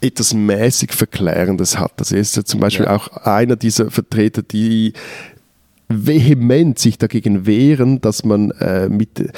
[0.00, 1.92] etwas mäßig Verklärendes hat.
[1.98, 2.96] Also er ist ja zum Beispiel Ja.
[2.96, 4.92] auch einer dieser Vertreter, die
[5.88, 9.28] vehement sich dagegen wehren, dass man äh, mit äh,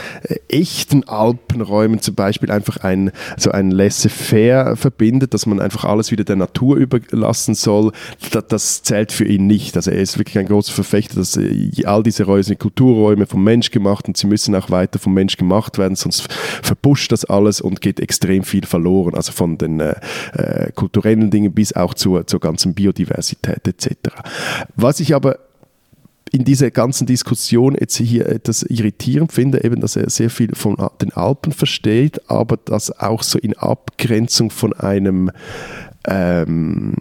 [0.48, 6.24] echten Alpenräumen zum Beispiel einfach ein, so ein Laissez-faire verbindet, dass man einfach alles wieder
[6.24, 7.92] der Natur überlassen soll.
[8.32, 9.76] Das, das zählt für ihn nicht.
[9.76, 13.44] Also er ist wirklich ein großer Verfechter, dass äh, all diese Räume sind Kulturräume vom
[13.44, 16.26] Mensch gemacht und sie müssen auch weiter vom Mensch gemacht werden, sonst
[16.62, 19.14] verbuscht das alles und geht extrem viel verloren.
[19.14, 19.94] Also von den äh,
[20.32, 23.96] äh, kulturellen Dingen bis auch zur, zur ganzen Biodiversität etc.
[24.74, 25.38] Was ich aber
[26.32, 30.76] in dieser ganzen Diskussion jetzt hier etwas irritierend finde, eben, dass er sehr viel von
[31.00, 35.30] den Alpen versteht, aber das auch so in Abgrenzung von einem,
[36.06, 36.94] ähm,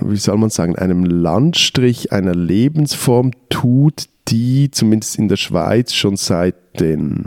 [0.00, 6.16] wie soll man sagen, einem Landstrich, einer Lebensform tut, die zumindest in der Schweiz schon
[6.16, 7.26] seit den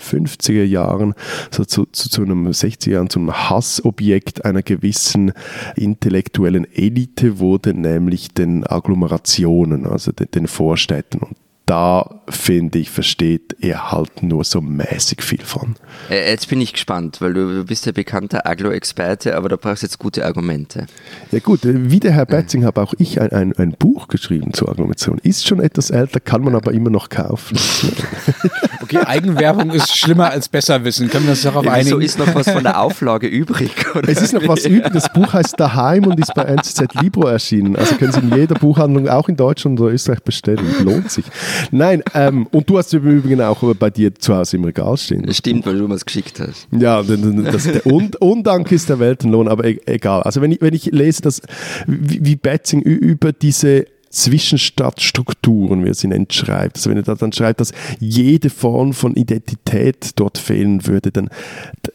[0.00, 1.14] 50er Jahren
[1.50, 5.32] so zu, zu, zu einem 60er Jahren zu einem Hassobjekt einer gewissen
[5.76, 11.20] intellektuellen Elite wurde, nämlich den Agglomerationen, also den, den Vorstädten.
[11.20, 11.36] Und
[11.70, 15.76] da finde ich, versteht er halt nur so mäßig viel von.
[16.10, 19.84] Äh, Jetzt bin ich gespannt, weil du, du bist ja bekannter Aglo-Experte, aber da brauchst
[19.84, 20.86] du jetzt gute Argumente.
[21.30, 24.52] Ja gut, äh, wie der Herr Betzing habe auch ich ein, ein, ein Buch geschrieben
[24.52, 25.18] zur Agglomeration.
[25.18, 27.56] Ist schon etwas älter, kann man aber immer noch kaufen.
[28.92, 31.08] Okay, Eigenwerbung ist schlimmer als Besserwissen.
[31.10, 31.90] Können wir uns darauf einigen?
[31.90, 33.70] So ist noch was von der Auflage übrig.
[33.94, 34.08] Oder?
[34.08, 34.92] Es ist noch was übrig.
[34.92, 37.76] Das Buch heißt Daheim und ist bei NZZ Libro erschienen.
[37.76, 40.66] Also können Sie in jeder Buchhandlung, auch in Deutschland oder Österreich, bestellen.
[40.82, 41.24] Lohnt sich.
[41.70, 45.24] Nein, ähm, und du hast im Übrigen auch bei dir zu Hause im Regal stehen.
[45.24, 46.68] Das stimmt, weil du mir es geschickt hast.
[46.72, 50.22] Ja, das, der Un Undank ist der Weltenlohn, aber e-, egal.
[50.22, 51.42] Also wenn ich, wenn ich lese, dass,
[51.86, 56.76] wie, wie Betzing über diese Zwischenstadtstrukturen, wie er sie nennt, schreibt.
[56.76, 61.30] Also wenn er da dann schreibt, dass jede Form von Identität dort fehlen würde, dann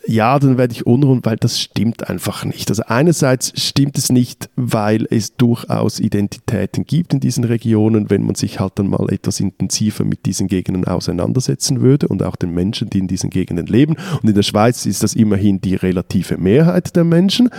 [0.08, 2.70] ja, dann werde ich unruhig, weil das stimmt einfach nicht.
[2.70, 8.36] Also einerseits stimmt es nicht, weil es durchaus Identitäten gibt in diesen Regionen, wenn man
[8.36, 12.90] sich halt dann mal etwas intensiver mit diesen Gegenden auseinandersetzen würde und auch den Menschen,
[12.90, 13.96] die in diesen Gegenden leben.
[14.22, 17.50] Und in der Schweiz ist das immerhin die relative Mehrheit der Menschen.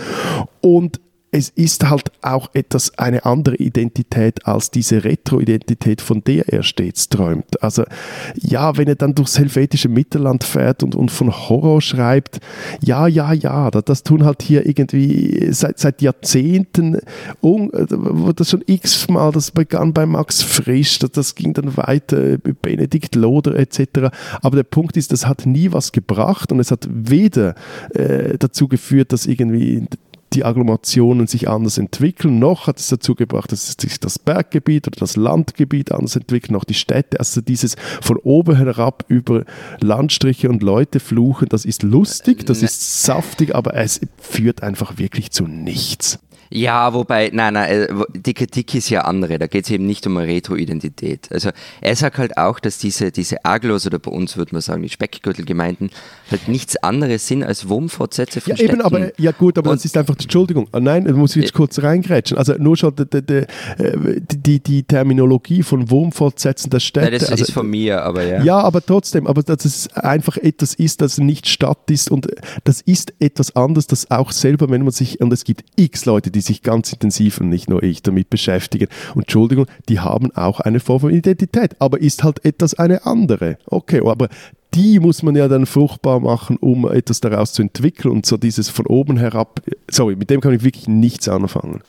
[0.61, 0.99] Und
[1.37, 7.09] es ist halt auch etwas eine andere Identität als diese Retro-Identität, von der er stets
[7.09, 7.61] träumt.
[7.61, 7.83] Also
[8.35, 12.39] ja, wenn er dann durchs helvetische Mittelland fährt und, und von Horror schreibt,
[12.81, 16.97] ja, ja, ja, das, tun halt hier irgendwie seit, seit Jahrzehnten,
[17.39, 17.71] um,
[18.35, 23.55] das schon x-mal, das begann bei Max Frisch, das, das ging dann weiter, Benedikt Loder
[23.59, 24.09] etc.
[24.41, 27.53] Aber der Punkt ist, das hat nie was gebracht und es hat weder
[27.93, 29.85] äh, dazu geführt, dass irgendwie
[30.37, 32.37] die Agglomerationen sich anders entwickeln.
[32.37, 36.63] Noch hat es dazu gebracht, dass sich das Berggebiet oder das Landgebiet anders entwickelt, noch
[36.63, 37.19] die Städte.
[37.19, 39.45] Also dieses von oben herab über
[39.81, 45.31] Landstriche und Leute fluchen, das ist lustig, das ist saftig, aber es führt einfach wirklich
[45.31, 46.19] zu nichts.
[46.49, 49.39] Ja, wobei, nein, nein, äh, die Kritik ist ja andere.
[49.39, 51.27] Da geht es eben nicht um eine Retro-Identität.
[51.31, 51.49] Also
[51.81, 54.89] er sagt halt auch, dass diese, diese Aglos oder bei uns würde man sagen, die
[54.89, 55.89] Speckgürtelgemeinden
[56.31, 58.75] halt nichts anderes sind als Wurmfortsätze von ja, Städten.
[58.75, 61.43] Eben, aber, ja gut, aber Und, das ist einfach, Entschuldigung, ah, nein, da muss ich
[61.43, 62.37] jetzt kurz reingrätschen.
[62.37, 63.45] Also nur schon die, die,
[64.19, 67.11] die, die Terminologie von Wurmfortsätzen der Städte.
[67.11, 68.43] Nein, das also, ist von mir, aber ja.
[68.43, 72.27] Ja, aber trotzdem, aber dass es einfach etwas ist, das nicht Stadt ist und
[72.63, 76.31] das ist etwas anderes, das auch selber, wenn man sich, und es gibt x Leute,
[76.31, 78.87] die die sich ganz intensiv und nicht nur ich damit beschäftigen.
[79.15, 83.57] Und Entschuldigung, die haben auch eine Form von Identität, aber ist halt etwas eine andere.
[83.65, 84.29] Okay, aber
[84.75, 88.69] die muss man ja dann fruchtbar machen, um etwas daraus zu entwickeln und so dieses
[88.69, 91.81] von oben herab, sorry, mit dem kann ich wirklich nichts anfangen.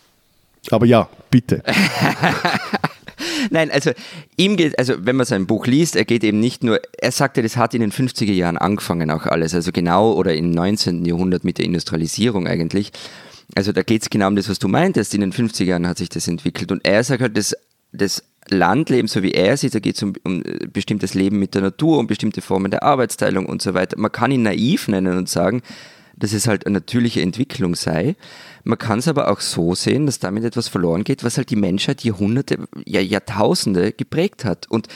[0.71, 1.63] Aber ja, bitte.
[3.51, 3.91] Nein, also
[4.39, 7.43] ihm geht, also wenn man sein Buch liest, er geht eben nicht nur, er sagte,
[7.43, 11.05] das hat in den 50er Jahren angefangen auch alles, also genau oder im 19.
[11.05, 12.93] Jahrhundert mit der Industrialisierung eigentlich.
[13.55, 15.15] Also da geht es genau um das, was du meintest.
[15.15, 16.71] In den 50er Jahren hat sich das entwickelt.
[16.71, 17.57] Und er sagt halt, das,
[17.93, 21.63] das Landleben, so wie er sieht, da geht es um, um bestimmtes Leben mit der
[21.63, 23.99] Natur, um bestimmte Formen der Arbeitsteilung und so weiter.
[23.99, 25.63] Man kann ihn naiv nennen und sagen,
[26.17, 28.17] dass es halt eine natürliche Entwicklung sei.
[28.65, 31.57] Man kann es aber auch so sehen, dass damit etwas verloren geht, was halt die
[31.57, 34.67] Menschheit Jahrhunderte, ja, Jahrtausende geprägt hat.
[34.69, 34.89] Und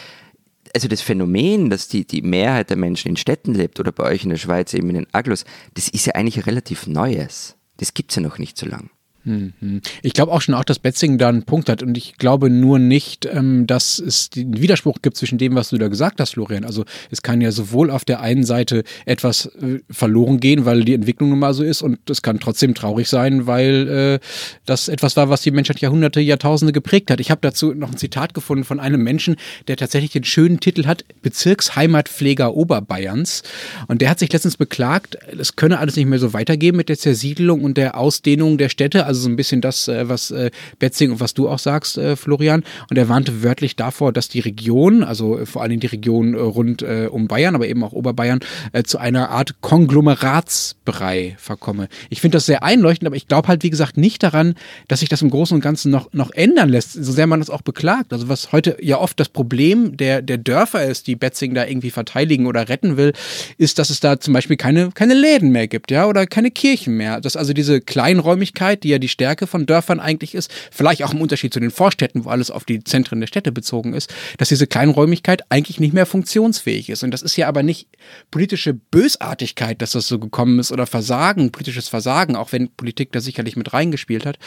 [0.75, 4.25] also das Phänomen, dass die, die Mehrheit der Menschen in Städten lebt oder bei euch
[4.25, 7.57] in der Schweiz eben in den Aglos, das ist ja eigentlich relativ Neues.
[7.83, 8.91] Das gibt es ja noch nicht so lange.
[9.25, 9.81] Mhm.
[10.03, 12.79] Ich glaube auch schon auch, dass Betzing da einen Punkt hat und ich glaube nur
[12.79, 16.65] nicht, ähm, dass es einen Widerspruch gibt zwischen dem, was du da gesagt hast, Florian.
[16.65, 20.95] Also es kann ja sowohl auf der einen Seite etwas äh, verloren gehen, weil die
[20.95, 24.27] Entwicklung nun mal so ist und es kann trotzdem traurig sein, weil äh,
[24.67, 27.21] das etwas war, was die Menschheit Jahrhunderte, Jahrtausende geprägt hat.
[27.21, 29.37] Ich habe dazu noch ein Zitat gefunden von einem Menschen,
[29.69, 33.43] der tatsächlich den schönen Titel hat, Bezirksheimatpfleger Oberbayerns
[33.87, 36.99] und der hat sich letztens beklagt, es könne alles nicht mehr so weitergehen mit der
[36.99, 41.13] Zersiedelung und der Ausdehnung der Städte also so ein bisschen das, äh, was äh, Betzing
[41.13, 42.65] und was du auch sagst, äh, Florian.
[42.91, 47.29] Und er warnte wörtlich davor, dass die Region, also vor allem die Region rund um
[47.29, 48.41] Bayern, aber eben auch Oberbayern,
[48.85, 51.89] zu einer Art Konglomeratsbrei verkomme.
[52.11, 54.55] Ich finde das sehr einleuchtend, aber ich glaube halt, wie gesagt, nicht daran,
[54.89, 57.51] dass sich das im Großen und Ganzen noch, noch ändern lässt, so sehr man das
[57.51, 58.13] auch beklagt.
[58.13, 61.91] Also was heute ja oft das Problem der, der Dörfer ist, die Betzing da irgendwie
[61.91, 63.13] verteidigen oder retten will,
[63.59, 66.97] ist, dass es da zum Beispiel keine, keine Läden mehr gibt, ja, oder keine Kirchen
[66.97, 67.21] mehr.
[67.21, 71.21] Dass also diese Kleinräumigkeit, die ja die Stärke von Dörfern eigentlich ist, vielleicht auch im
[71.21, 74.67] Unterschied zu den Vorstädten, wo alles auf die Zentren der Städte bezogen ist, dass diese
[74.67, 77.03] Kleinräumigkeit eigentlich nicht mehr funktionsfähig ist.
[77.03, 77.89] Und das ist ja aber nicht
[78.31, 83.21] politische Bösartigkeit, dass das so gekommen ist oder Versagen, politisches Versagen, auch wenn Politik da
[83.21, 84.39] sicherlich mit reingespielt hat.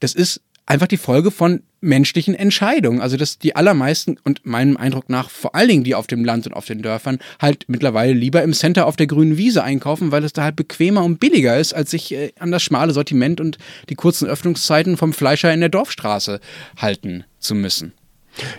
[0.00, 3.00] Das ist einfach die Folge von menschlichen Entscheidungen.
[3.00, 6.46] Also dass die allermeisten und meinem Eindruck nach vor allen Dingen die auf dem Land
[6.46, 10.24] und auf den Dörfern halt mittlerweile lieber im Center auf der grünen Wiese einkaufen, weil
[10.24, 13.58] es da halt bequemer und billiger ist, als sich äh, an das schmale Sortiment und
[13.88, 16.40] die kurzen Öffnungszeiten vom Fleischer in der Dorfstraße
[16.76, 17.92] halten zu müssen.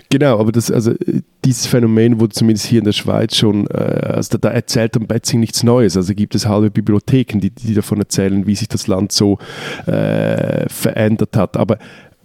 [0.10, 0.94] Genau, aber das, also,
[1.46, 5.08] dieses Phänomen wurde zumindest hier in der Schweiz schon, äh, also da, da erzählt am
[5.08, 5.96] Betzing nichts Neues.
[5.96, 9.38] Also gibt es halbe Bibliotheken, die, die davon erzählen, wie sich das Land so
[9.86, 11.58] äh, verändert hat.
[11.58, 11.78] Aber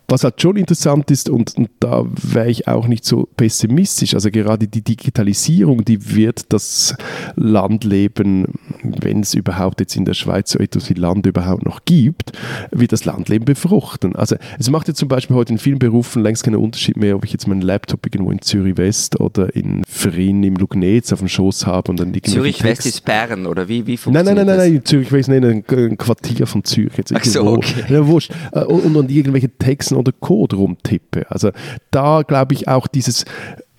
[0.09, 4.31] was halt schon interessant ist, und, und da wäre ich auch nicht so pessimistisch, also
[4.31, 6.95] gerade die Digitalisierung, die wird das
[7.37, 8.47] Landleben,
[8.83, 12.33] wenn es überhaupt jetzt in der Schweiz so etwas wie Land überhaupt noch gibt,
[12.71, 14.15] wird das Landleben befruchten.
[14.17, 17.25] Also es macht jetzt zum Beispiel heute in vielen Berufen längst keinen Unterschied mehr, ob
[17.25, 21.29] ich jetzt meinen Laptop irgendwo in Zürich West oder in Frin im Lugnetz auf dem
[21.29, 24.57] Schoß habe und dann Zürich West ist Bern oder wie, wie funktioniert Nein, nein, nein,
[24.57, 26.97] nein, nein Zürich West, nein, ein, Quartier von Zürich.
[26.97, 27.85] Jetzt Ach so, okay.
[27.89, 28.33] Ja, wurscht.
[28.53, 29.49] Äh, und, und irgendwelche
[29.95, 31.31] Texten oder Code rumtippe.
[31.31, 31.51] Also
[31.91, 33.25] da glaube ich auch dieses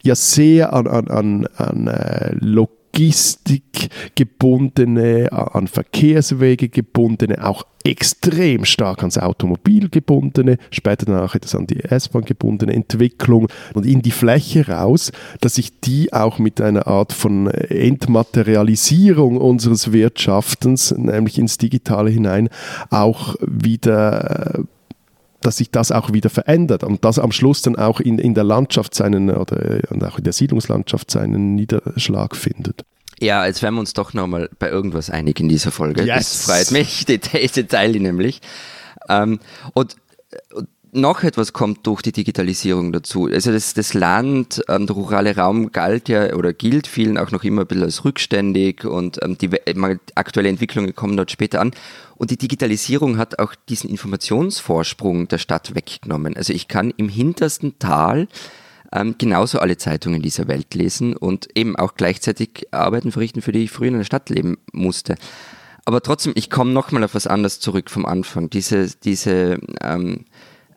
[0.04, 9.00] ja sehr an, an, an, an äh, Logistik gebundene, an Verkehrswege gebundene, auch extrem stark
[9.00, 14.68] ans Automobil gebundene, später danach etwas an die S-Bahn gebundene Entwicklung und in die Fläche
[14.68, 15.12] raus,
[15.42, 22.50] dass sich die auch mit einer Art von Entmaterialisierung unseres Wirtschaftens, nämlich ins Digitale hinein,
[22.90, 24.66] auch wieder
[25.46, 28.44] dass sich das auch wieder verändert und das am Schluss dann auch in, in der
[28.44, 32.84] Landschaft seinen oder und auch in der Siedlungslandschaft seinen Niederschlag findet.
[33.20, 36.04] Ja, jetzt werden wir uns doch nochmal bei irgendwas einig in dieser Folge.
[36.04, 36.46] Yes.
[36.46, 38.42] Das freut mich, diese Teile nämlich.
[39.08, 39.40] Ähm,
[39.74, 39.96] und,
[40.54, 43.28] und noch etwas kommt durch die Digitalisierung dazu.
[43.32, 47.44] Also das, das Land, ähm, der rurale Raum galt ja oder gilt vielen auch noch
[47.44, 49.50] immer ein bisschen als rückständig und ähm, die
[50.16, 51.72] aktuelle Entwicklungen kommen dort später an.
[52.16, 56.38] Und die Digitalisierung hat auch diesen Informationsvorsprung der Stadt weggenommen.
[56.38, 58.28] Also ich kann im hintersten Tal
[58.92, 63.64] ähm, genauso alle Zeitungen dieser Welt lesen und eben auch gleichzeitig Arbeiten verrichten, für die
[63.64, 65.16] ich früher in der Stadt leben musste.
[65.86, 68.50] Aber trotzdem, ich komme nochmal auf was anderes zurück vom Anfang.
[68.50, 70.26] Diese, diese ähm,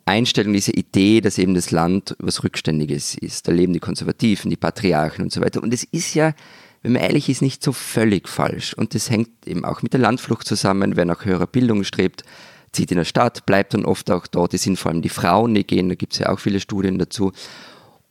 [0.09, 3.49] Einstellung, diese Idee, dass eben das Land was Rückständiges ist.
[3.49, 5.63] Da leben die Konservativen, die Patriarchen und so weiter.
[5.63, 6.35] Und es ist ja,
[6.83, 8.75] wenn man ehrlich ist, nicht so völlig falsch.
[8.75, 10.97] Und das hängt eben auch mit der Landflucht zusammen.
[10.97, 12.25] Wer nach höherer Bildung strebt,
[12.73, 14.55] zieht in der Stadt, bleibt dann oft auch dort.
[14.55, 16.99] Es sind vor allem die Frauen, die gehen, da gibt es ja auch viele Studien
[16.99, 17.33] dazu.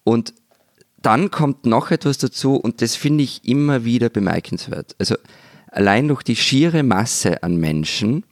[0.04, 0.34] Und
[1.02, 4.96] dann kommt noch etwas dazu und das finde ich immer wieder bemerkenswert.
[4.98, 5.16] Also
[5.72, 8.24] allein durch die schiere Masse an Menschen,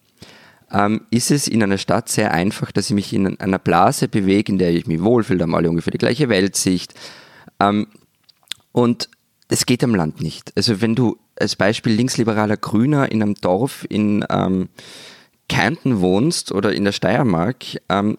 [0.71, 4.51] ähm, ist es in einer Stadt sehr einfach, dass ich mich in einer Blase bewege,
[4.51, 6.93] in der ich mich wohlfühle, da haben alle ungefähr die gleiche Weltsicht.
[7.59, 7.87] Ähm,
[8.71, 9.09] und
[9.47, 10.51] das geht am Land nicht.
[10.55, 14.69] Also wenn du als Beispiel linksliberaler Grüner in einem Dorf in ähm,
[15.47, 18.17] Kärnten wohnst oder in der Steiermark, ähm,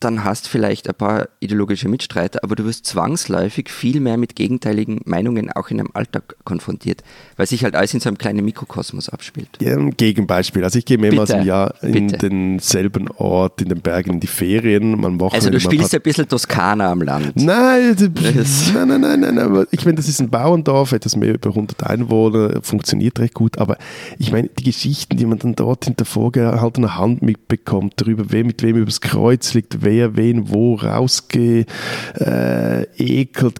[0.00, 5.02] dann hast vielleicht ein paar ideologische Mitstreiter, aber du wirst zwangsläufig viel mehr mit gegenteiligen
[5.04, 7.02] Meinungen auch in einem Alltag konfrontiert,
[7.36, 9.50] weil sich halt alles in so einem kleinen Mikrokosmos abspielt.
[9.60, 10.64] Ja, ein Gegenbeispiel.
[10.64, 11.42] Also ich gehe mehrmals Bitte.
[11.42, 12.30] im Jahr in Bitte.
[12.30, 14.98] denselben Ort in den Bergen in die Ferien.
[14.98, 17.36] Man also du spielst ein bisschen Toskana am Land.
[17.36, 21.50] Nein, nein, nein, nein, nein, aber ich meine, das ist ein Bauerndorf, etwas mehr über
[21.50, 23.76] 100 Einwohner, funktioniert recht gut, aber
[24.18, 28.62] ich meine, die Geschichten, die man dann dort hinter vorgehaltener Hand mitbekommt, darüber, wer mit
[28.62, 31.66] wem übers Kreuz liegt, wer wen wo rausgeekelt,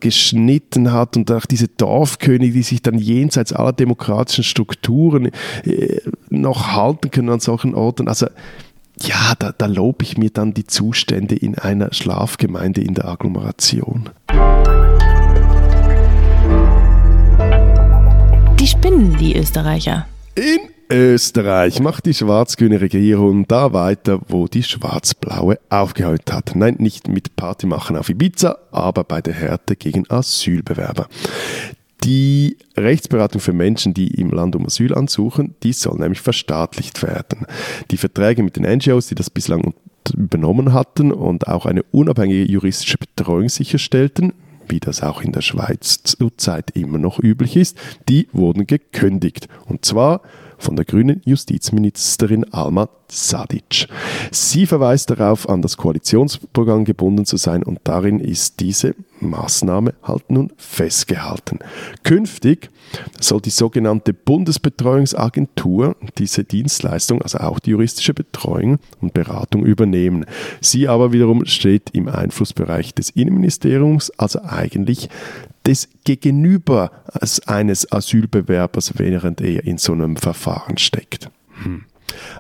[0.01, 5.31] geschnitten hat und auch diese Dorfkönige, die sich dann jenseits aller demokratischen Strukturen
[5.65, 8.09] äh, noch halten können an solchen Orten.
[8.09, 8.27] Also
[9.03, 14.11] ja, da, da lobe ich mir dann die Zustände in einer Schlafgemeinde in der Agglomeration.
[18.59, 20.07] Die spinnen, die Österreicher.
[20.35, 20.59] In
[20.93, 26.57] Österreich macht die schwarz-grüne Regierung da weiter, wo die schwarz-blaue aufgehört hat.
[26.57, 31.07] Nein, nicht mit Party machen auf Ibiza, aber bei der Härte gegen Asylbewerber.
[32.03, 37.47] Die Rechtsberatung für Menschen, die im Land um Asyl ansuchen, die soll nämlich verstaatlicht werden.
[37.93, 39.75] Die Verträge mit den NGOs, die das bislang
[40.17, 44.33] übernommen hatten und auch eine unabhängige juristische Betreuung sicherstellten,
[44.67, 47.79] wie das auch in der Schweiz zurzeit immer noch üblich ist,
[48.09, 49.47] die wurden gekündigt.
[49.67, 50.23] Und zwar
[50.61, 53.89] von der grünen Justizministerin Alma Sadic.
[54.31, 60.31] Sie verweist darauf, an das Koalitionsprogramm gebunden zu sein und darin ist diese Maßnahme halt
[60.31, 61.59] nun festgehalten.
[62.05, 62.71] Künftig
[63.21, 70.25] soll die sogenannte Bundesbetreuungsagentur diese Dienstleistung, also auch die juristische Betreuung und Beratung übernehmen.
[70.61, 75.09] Sie aber wiederum steht im Einflussbereich des Innenministeriums, also eigentlich
[75.67, 76.91] des Gegenüber
[77.47, 81.31] eines Asylbewerbers, während er in so einem Verfahren steckt.
[81.63, 81.85] Hm.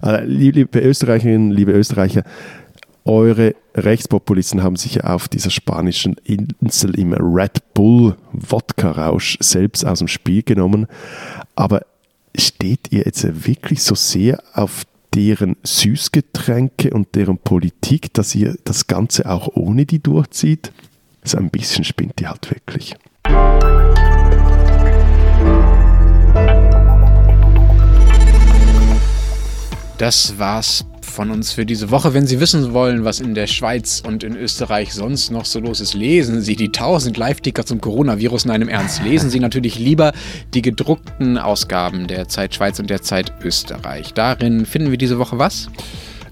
[0.00, 2.24] Also, liebe Österreicherinnen, liebe Österreicher,
[3.04, 10.00] eure Rechtspopulisten haben sich ja auf dieser spanischen Insel im Red Bull Wodka-Rausch selbst aus
[10.00, 10.86] dem Spiel genommen.
[11.56, 11.82] Aber
[12.36, 18.86] steht ihr jetzt wirklich so sehr auf deren Süßgetränke und deren Politik, dass ihr das
[18.86, 20.72] Ganze auch ohne die durchzieht?
[21.24, 22.94] So ein bisschen spinnt die halt wirklich.
[30.00, 32.14] Das war's von uns für diese Woche.
[32.14, 35.82] Wenn Sie wissen wollen, was in der Schweiz und in Österreich sonst noch so los
[35.82, 39.02] ist, lesen Sie die 1000 Live-Ticker zum Coronavirus in einem Ernst.
[39.02, 40.12] Lesen Sie natürlich lieber
[40.54, 44.14] die gedruckten Ausgaben der Zeit Schweiz und der Zeit Österreich.
[44.14, 45.68] Darin finden wir diese Woche was?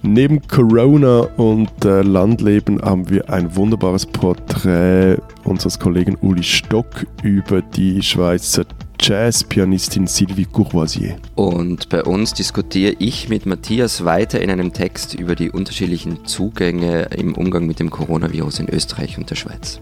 [0.02, 7.62] Neben Corona und äh, Landleben haben wir ein wunderbares Porträt unseres Kollegen Uli Stock über
[7.62, 8.64] die Schweizer
[9.00, 11.16] Jazzpianistin Sylvie Courvoisier.
[11.34, 17.08] Und bei uns diskutiere ich mit Matthias weiter in einem Text über die unterschiedlichen Zugänge
[17.16, 19.80] im Umgang mit dem Coronavirus in Österreich und der Schweiz.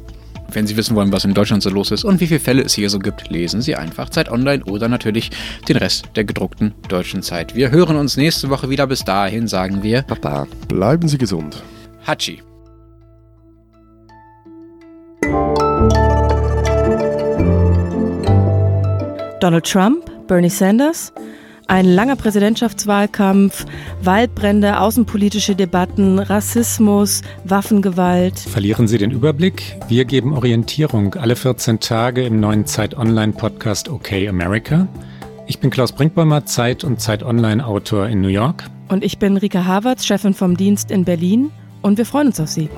[0.56, 2.72] Wenn Sie wissen wollen, was in Deutschland so los ist und wie viele Fälle es
[2.72, 5.30] hier so gibt, lesen Sie einfach Zeit Online oder natürlich
[5.68, 7.54] den Rest der gedruckten deutschen Zeit.
[7.54, 8.86] Wir hören uns nächste Woche wieder.
[8.86, 10.46] Bis dahin sagen wir Baba.
[10.66, 11.62] Bleiben Sie gesund.
[12.06, 12.40] Hatschi.
[19.40, 21.12] Donald Trump, Bernie Sanders,
[21.68, 23.66] ein langer Präsidentschaftswahlkampf,
[24.02, 28.38] Waldbrände, außenpolitische Debatten, Rassismus, Waffengewalt.
[28.38, 29.76] Verlieren Sie den Überblick?
[29.88, 34.86] Wir geben Orientierung alle 14 Tage im neuen Zeit Online Podcast OK America.
[35.46, 38.64] Ich bin Klaus Brinkbäumer, Zeit und Zeit Online Autor in New York.
[38.88, 41.50] Und ich bin Rika Havertz, Chefin vom Dienst in Berlin.
[41.82, 42.68] Und wir freuen uns auf Sie.